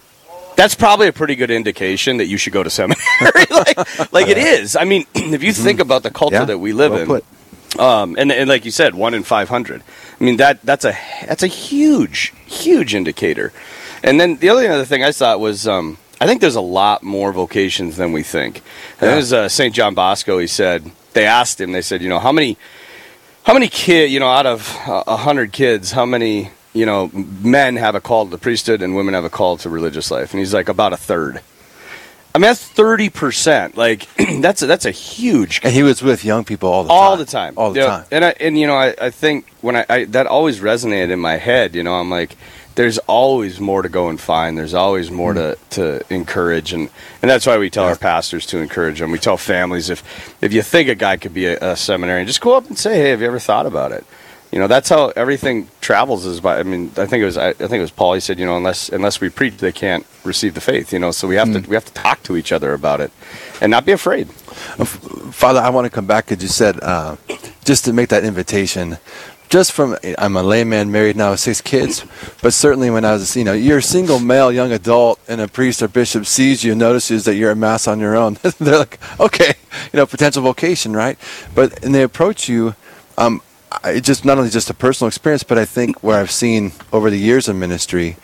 that's 0.56 0.74
probably 0.74 1.08
a 1.08 1.12
pretty 1.12 1.34
good 1.34 1.50
indication 1.50 2.18
that 2.18 2.26
you 2.26 2.36
should 2.36 2.52
go 2.52 2.62
to 2.62 2.70
seminary. 2.70 3.00
like, 3.50 4.12
like 4.12 4.28
it 4.28 4.38
is. 4.38 4.76
I 4.76 4.84
mean, 4.84 5.06
if 5.14 5.42
you 5.42 5.52
think 5.52 5.80
about 5.80 6.02
the 6.02 6.10
culture 6.10 6.36
Yeah, 6.36 6.44
that 6.44 6.58
we 6.58 6.72
live 6.72 6.92
well 6.92 7.00
in, 7.00 7.06
put. 7.06 7.24
Um, 7.78 8.16
and, 8.18 8.30
and 8.32 8.48
like 8.48 8.64
you 8.64 8.70
said, 8.70 8.94
one 8.94 9.14
in 9.14 9.22
five 9.22 9.48
hundred. 9.48 9.82
I 10.20 10.24
mean 10.24 10.36
that 10.36 10.60
that's 10.62 10.84
a 10.84 10.96
that's 11.26 11.42
a 11.42 11.46
huge 11.48 12.32
huge 12.46 12.94
indicator. 12.94 13.52
And 14.04 14.20
then 14.20 14.36
the 14.36 14.48
other 14.48 14.68
other 14.70 14.84
thing 14.84 15.02
I 15.04 15.12
thought 15.12 15.40
was 15.40 15.66
um, 15.66 15.98
I 16.20 16.26
think 16.26 16.40
there's 16.40 16.56
a 16.56 16.60
lot 16.60 17.02
more 17.02 17.32
vocations 17.32 17.96
than 17.96 18.12
we 18.12 18.22
think. 18.22 18.62
And 19.00 19.10
Yeah. 19.10 19.16
was 19.16 19.32
uh, 19.32 19.48
St. 19.48 19.74
John 19.74 19.94
Bosco. 19.94 20.38
He 20.38 20.46
said 20.46 20.90
they 21.14 21.24
asked 21.26 21.60
him. 21.60 21.72
They 21.72 21.82
said, 21.82 22.02
you 22.02 22.08
know, 22.08 22.18
how 22.18 22.32
many 22.32 22.56
how 23.44 23.52
many 23.54 23.68
kid 23.68 24.10
you 24.10 24.20
know 24.20 24.28
out 24.28 24.46
of 24.46 24.76
uh, 24.86 25.04
a 25.06 25.16
hundred 25.16 25.52
kids, 25.52 25.92
how 25.92 26.04
many 26.06 26.50
you 26.72 26.86
know 26.86 27.10
men 27.12 27.76
have 27.76 27.94
a 27.94 28.00
call 28.00 28.24
to 28.24 28.30
the 28.30 28.38
priesthood 28.38 28.82
and 28.82 28.94
women 28.94 29.14
have 29.14 29.24
a 29.24 29.30
call 29.30 29.56
to 29.58 29.68
religious 29.70 30.10
life? 30.10 30.32
And 30.32 30.40
he's 30.40 30.54
like 30.54 30.68
about 30.68 30.92
a 30.92 30.96
third. 30.96 31.40
I 32.34 32.38
mean 32.38 32.42
that's 32.42 32.64
thirty 32.66 33.10
percent. 33.10 33.76
Like 33.76 34.08
that's 34.40 34.62
a, 34.62 34.66
that's 34.66 34.84
a 34.86 34.90
huge 34.90 35.60
And 35.62 35.72
he 35.74 35.82
was 35.82 36.02
with 36.02 36.24
young 36.24 36.44
people 36.44 36.70
all 36.70 36.82
the 36.84 36.88
time. 36.88 36.98
all 36.98 37.16
the 37.16 37.24
time, 37.24 37.54
All 37.56 37.72
the 37.72 37.80
Yeah. 37.80 37.86
time. 37.86 38.04
And 38.10 38.24
I 38.24 38.34
and 38.40 38.58
you 38.58 38.66
know 38.66 38.76
I, 38.76 38.94
I 39.00 39.10
think 39.10 39.46
when 39.60 39.76
I, 39.76 39.84
I 39.88 40.04
that 40.06 40.26
always 40.26 40.60
resonated 40.60 41.10
in 41.10 41.20
my 41.20 41.36
head. 41.36 41.74
You 41.74 41.82
know 41.82 41.94
I'm 41.94 42.10
like, 42.10 42.36
there's 42.74 42.96
always 43.00 43.60
more 43.60 43.82
to 43.82 43.88
go 43.90 44.08
and 44.08 44.18
find. 44.18 44.56
There's 44.56 44.72
always 44.72 45.10
more 45.10 45.34
to, 45.34 45.40
mm-hmm. 45.40 45.68
to 45.72 46.02
encourage, 46.14 46.72
and 46.72 46.88
and 47.20 47.30
that's 47.30 47.46
why 47.46 47.58
we 47.58 47.68
tell 47.68 47.84
our 47.84 47.96
pastors 47.96 48.46
to 48.46 48.58
encourage 48.58 48.98
them. 49.00 49.10
We 49.10 49.18
tell 49.18 49.36
families 49.36 49.90
if 49.90 50.02
if 50.42 50.54
you 50.54 50.62
think 50.62 50.88
a 50.88 50.94
guy 50.94 51.18
could 51.18 51.34
be 51.34 51.44
a, 51.46 51.58
a 51.72 51.76
seminarian, 51.76 52.26
just 52.26 52.40
go 52.40 52.56
up 52.56 52.66
and 52.68 52.78
say, 52.78 52.94
hey, 52.94 53.10
have 53.10 53.20
you 53.20 53.26
ever 53.26 53.38
thought 53.38 53.66
about 53.66 53.92
it? 53.92 54.06
You 54.52 54.58
know 54.58 54.66
that's 54.66 54.90
how 54.90 55.08
everything 55.16 55.68
travels. 55.80 56.26
Is 56.26 56.40
by 56.40 56.58
I 56.58 56.62
mean 56.62 56.90
I 56.98 57.06
think 57.06 57.22
it 57.22 57.24
was 57.24 57.38
I, 57.38 57.48
I 57.48 57.52
think 57.54 57.72
it 57.72 57.80
was 57.80 57.90
Paul. 57.90 58.12
He 58.12 58.20
said 58.20 58.38
you 58.38 58.44
know 58.44 58.58
unless 58.58 58.90
unless 58.90 59.18
we 59.18 59.30
preach, 59.30 59.56
they 59.56 59.72
can't 59.72 60.06
receive 60.24 60.52
the 60.52 60.60
faith. 60.60 60.92
You 60.92 60.98
know 60.98 61.10
so 61.10 61.26
we 61.26 61.36
have 61.36 61.50
to 61.54 61.60
we 61.68 61.74
have 61.74 61.86
to 61.86 61.92
talk 61.94 62.22
to 62.24 62.36
each 62.36 62.52
other 62.52 62.74
about 62.74 63.00
it, 63.00 63.10
and 63.62 63.70
not 63.70 63.86
be 63.86 63.92
afraid. 63.92 64.28
Father, 64.28 65.60
I 65.60 65.70
want 65.70 65.86
to 65.86 65.90
come 65.90 66.06
back 66.06 66.26
because 66.26 66.42
you 66.42 66.50
said 66.50 66.78
uh, 66.82 67.16
just 67.64 67.86
to 67.86 67.94
make 67.94 68.10
that 68.10 68.24
invitation. 68.24 68.98
Just 69.48 69.72
from 69.72 69.96
I'm 70.18 70.36
a 70.36 70.42
layman, 70.42 70.90
married 70.90 71.16
now 71.16 71.30
with 71.30 71.40
six 71.40 71.60
kids, 71.60 72.04
but 72.42 72.54
certainly 72.54 72.88
when 72.88 73.04
I 73.04 73.12
was, 73.12 73.36
you 73.36 73.44
know, 73.44 73.52
you're 73.52 73.78
a 73.78 73.82
single 73.82 74.18
male 74.18 74.50
young 74.50 74.72
adult, 74.72 75.18
and 75.28 75.42
a 75.42 75.48
priest 75.48 75.82
or 75.82 75.88
bishop 75.88 76.24
sees 76.24 76.64
you, 76.64 76.74
notices 76.74 77.26
that 77.26 77.34
you're 77.34 77.50
a 77.50 77.56
mass 77.56 77.86
on 77.86 78.00
your 78.00 78.16
own. 78.16 78.38
They're 78.58 78.78
like, 78.78 78.98
okay, 79.20 79.52
you 79.92 79.98
know, 79.98 80.06
potential 80.06 80.42
vocation, 80.42 80.94
right? 80.94 81.18
But 81.54 81.84
and 81.84 81.94
they 81.94 82.02
approach 82.02 82.48
you. 82.48 82.74
Um, 83.18 83.42
it 83.84 84.02
just 84.02 84.24
not 84.24 84.38
only 84.38 84.50
just 84.50 84.70
a 84.70 84.74
personal 84.74 85.08
experience, 85.08 85.42
but 85.42 85.58
I 85.58 85.64
think 85.64 86.02
where 86.02 86.18
I've 86.18 86.30
seen 86.30 86.72
over 86.92 87.10
the 87.10 87.18
years 87.18 87.48
of 87.48 87.56
ministry, 87.56 88.16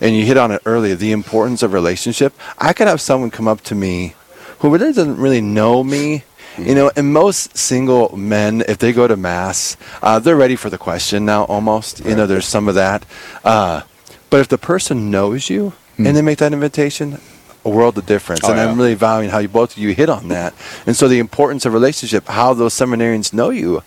and 0.00 0.16
you 0.16 0.24
hit 0.24 0.36
on 0.36 0.50
it 0.50 0.62
earlier, 0.64 0.94
the 0.94 1.12
importance 1.12 1.62
of 1.62 1.72
relationship. 1.72 2.32
I 2.58 2.72
could 2.72 2.88
have 2.88 3.00
someone 3.00 3.30
come 3.30 3.48
up 3.48 3.60
to 3.62 3.74
me 3.74 4.14
who 4.58 4.70
really 4.70 4.92
doesn't 4.92 5.16
really 5.16 5.40
know 5.40 5.84
me. 5.84 6.24
You 6.56 6.76
know, 6.76 6.92
and 6.94 7.12
most 7.12 7.56
single 7.58 8.16
men, 8.16 8.62
if 8.68 8.78
they 8.78 8.92
go 8.92 9.08
to 9.08 9.16
mass, 9.16 9.76
uh, 10.00 10.20
they're 10.20 10.36
ready 10.36 10.54
for 10.54 10.70
the 10.70 10.78
question 10.78 11.24
now. 11.24 11.44
Almost, 11.46 12.04
you 12.04 12.14
know, 12.14 12.28
there's 12.28 12.46
some 12.46 12.68
of 12.68 12.76
that. 12.76 13.04
Uh, 13.42 13.82
but 14.30 14.38
if 14.38 14.46
the 14.46 14.58
person 14.58 15.10
knows 15.10 15.50
you 15.50 15.72
and 15.98 16.16
they 16.16 16.22
make 16.22 16.38
that 16.38 16.52
invitation, 16.52 17.18
a 17.64 17.70
world 17.70 17.96
of 17.98 18.06
difference. 18.06 18.42
Oh, 18.44 18.50
and 18.50 18.60
I'm 18.60 18.76
really 18.76 18.94
valuing 18.94 19.30
how 19.30 19.38
you 19.38 19.48
both 19.48 19.72
of 19.72 19.78
you 19.78 19.94
hit 19.94 20.08
on 20.08 20.28
that. 20.28 20.54
And 20.86 20.96
so 20.96 21.08
the 21.08 21.18
importance 21.18 21.64
of 21.64 21.72
relationship, 21.72 22.26
how 22.26 22.54
those 22.54 22.74
seminarians 22.74 23.32
know 23.32 23.50
you. 23.50 23.82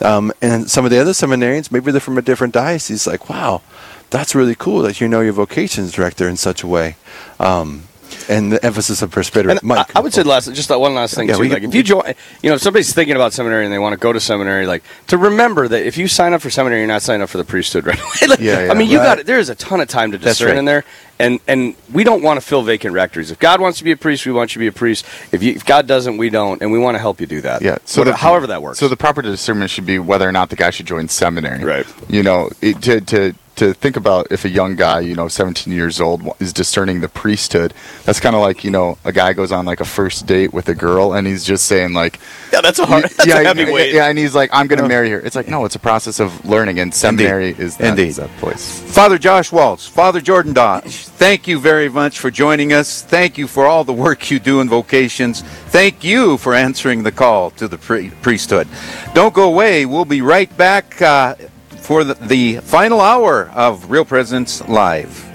Um, 0.00 0.32
and 0.42 0.70
some 0.70 0.84
of 0.84 0.90
the 0.90 0.98
other 0.98 1.12
seminarians, 1.12 1.70
maybe 1.70 1.92
they're 1.92 2.00
from 2.00 2.18
a 2.18 2.22
different 2.22 2.54
diocese, 2.54 3.06
like, 3.06 3.28
wow, 3.28 3.62
that's 4.10 4.34
really 4.34 4.54
cool 4.54 4.82
that 4.82 5.00
you 5.00 5.08
know 5.08 5.20
your 5.20 5.32
vocations 5.32 5.92
director 5.92 6.28
in 6.28 6.36
such 6.36 6.62
a 6.62 6.66
way. 6.66 6.96
Um, 7.40 7.84
and 8.28 8.52
the 8.52 8.64
emphasis 8.64 9.02
of 9.02 9.10
presbytery. 9.10 9.52
And 9.60 9.72
I, 9.72 9.84
I 9.94 10.00
would 10.00 10.12
say 10.12 10.22
last, 10.22 10.52
just 10.54 10.68
that 10.68 10.80
one 10.80 10.94
last 10.94 11.14
thing 11.14 11.28
Yeah, 11.28 11.36
too. 11.36 11.44
like 11.44 11.62
if 11.62 11.74
you 11.74 11.82
join, 11.82 12.14
you 12.42 12.50
know, 12.50 12.56
if 12.56 12.62
somebody's 12.62 12.92
thinking 12.92 13.14
about 13.16 13.32
seminary 13.32 13.64
and 13.64 13.72
they 13.72 13.78
want 13.78 13.92
to 13.92 13.98
go 13.98 14.12
to 14.12 14.20
seminary, 14.20 14.66
like 14.66 14.82
to 15.08 15.16
remember 15.18 15.68
that 15.68 15.84
if 15.86 15.96
you 15.98 16.08
sign 16.08 16.32
up 16.32 16.42
for 16.42 16.50
seminary, 16.50 16.80
you're 16.80 16.88
not 16.88 17.02
signing 17.02 17.22
up 17.22 17.28
for 17.28 17.38
the 17.38 17.44
priesthood 17.44 17.86
right 17.86 17.98
away. 17.98 18.28
like, 18.28 18.38
Yeah, 18.40 18.66
yeah. 18.66 18.70
I 18.72 18.74
mean, 18.74 18.88
you 18.90 18.98
Right. 18.98 19.18
got 19.18 19.26
there 19.26 19.38
is 19.38 19.48
a 19.48 19.54
ton 19.54 19.80
of 19.80 19.88
time 19.88 20.12
to 20.12 20.18
discern 20.18 20.48
right. 20.50 20.58
in 20.58 20.64
there, 20.64 20.84
and 21.18 21.40
and 21.48 21.74
we 21.92 22.04
don't 22.04 22.22
want 22.22 22.40
to 22.40 22.46
fill 22.46 22.62
vacant 22.62 22.94
rectories. 22.94 23.30
If 23.30 23.38
God 23.38 23.60
wants 23.60 23.78
to 23.78 23.84
be 23.84 23.92
a 23.92 23.96
priest, 23.96 24.26
we 24.26 24.32
want 24.32 24.50
you 24.54 24.58
to 24.60 24.60
be 24.60 24.66
a 24.68 24.72
priest. 24.72 25.04
If, 25.32 25.42
you, 25.42 25.52
if 25.52 25.64
God 25.64 25.86
doesn't, 25.86 26.16
we 26.16 26.30
don't, 26.30 26.62
and 26.62 26.70
we 26.72 26.78
want 26.78 26.94
to 26.94 26.98
help 26.98 27.20
you 27.20 27.26
do 27.26 27.40
that. 27.42 27.62
Yeah. 27.62 27.78
So 27.84 28.04
the- 28.04 28.14
however 28.16 28.46
that 28.48 28.62
works. 28.62 28.78
So 28.78 28.88
the 28.88 28.96
proper 28.96 29.22
discernment 29.22 29.70
should 29.70 29.86
be 29.86 29.98
whether 29.98 30.28
or 30.28 30.32
not 30.32 30.50
the 30.50 30.56
guy 30.56 30.70
should 30.70 30.86
join 30.86 31.08
seminary. 31.08 31.64
Right. 31.64 31.86
You 32.08 32.22
know, 32.22 32.50
it, 32.60 32.80
to 32.82 33.00
to 33.02 33.34
to 33.62 33.72
think 33.72 33.96
about 33.96 34.26
if 34.30 34.44
a 34.44 34.48
young 34.48 34.74
guy, 34.74 35.00
you 35.00 35.14
know, 35.14 35.28
17 35.28 35.72
years 35.72 36.00
old, 36.00 36.22
is 36.40 36.52
discerning 36.52 37.00
the 37.00 37.08
priesthood. 37.08 37.72
That's 38.04 38.18
kind 38.18 38.34
of 38.34 38.42
like 38.42 38.64
you 38.64 38.70
know 38.70 38.98
a 39.04 39.12
guy 39.12 39.32
goes 39.32 39.52
on 39.52 39.64
like 39.64 39.80
a 39.80 39.84
first 39.84 40.26
date 40.26 40.52
with 40.52 40.68
a 40.68 40.74
girl 40.74 41.12
and 41.12 41.26
he's 41.26 41.44
just 41.44 41.66
saying 41.66 41.92
like, 41.92 42.18
yeah, 42.52 42.60
that's 42.60 42.78
a 42.78 42.86
hard. 42.86 43.04
That's 43.12 43.26
yeah, 43.26 43.40
a 43.40 43.44
heavy 43.44 43.64
yeah, 43.64 43.72
weight. 43.72 43.94
yeah, 43.94 44.08
and 44.08 44.18
he's 44.18 44.34
like, 44.34 44.50
I'm 44.52 44.66
going 44.66 44.80
to 44.80 44.88
marry 44.88 45.10
her. 45.10 45.20
It's 45.20 45.36
like 45.36 45.48
no, 45.48 45.64
it's 45.64 45.74
a 45.74 45.78
process 45.78 46.18
of 46.20 46.44
learning, 46.44 46.80
and 46.80 46.92
seminary 46.94 47.50
is 47.50 47.76
that, 47.76 47.90
Indeed. 47.90 48.08
is 48.08 48.16
that 48.16 48.30
place. 48.38 48.80
Father 48.92 49.18
Josh 49.18 49.52
Waltz, 49.52 49.86
Father 49.86 50.20
Jordan 50.20 50.52
Dosh, 50.52 51.06
thank 51.06 51.46
you 51.46 51.58
very 51.58 51.88
much 51.88 52.18
for 52.18 52.30
joining 52.30 52.72
us. 52.72 53.02
Thank 53.02 53.38
you 53.38 53.46
for 53.46 53.66
all 53.66 53.84
the 53.84 53.92
work 53.92 54.30
you 54.30 54.38
do 54.38 54.60
in 54.60 54.68
vocations. 54.68 55.42
Thank 55.42 56.04
you 56.04 56.36
for 56.38 56.54
answering 56.54 57.02
the 57.02 57.12
call 57.12 57.50
to 57.52 57.68
the 57.68 57.78
pri- 57.78 58.10
priesthood. 58.22 58.68
Don't 59.14 59.34
go 59.34 59.44
away. 59.44 59.86
We'll 59.86 60.04
be 60.04 60.22
right 60.22 60.54
back 60.56 61.00
uh, 61.00 61.34
for 61.82 62.04
the, 62.04 62.60
final 62.62 63.00
hour 63.00 63.50
of 63.50 63.90
Real 63.90 64.04
Presence 64.04 64.66
Live. 64.68 65.31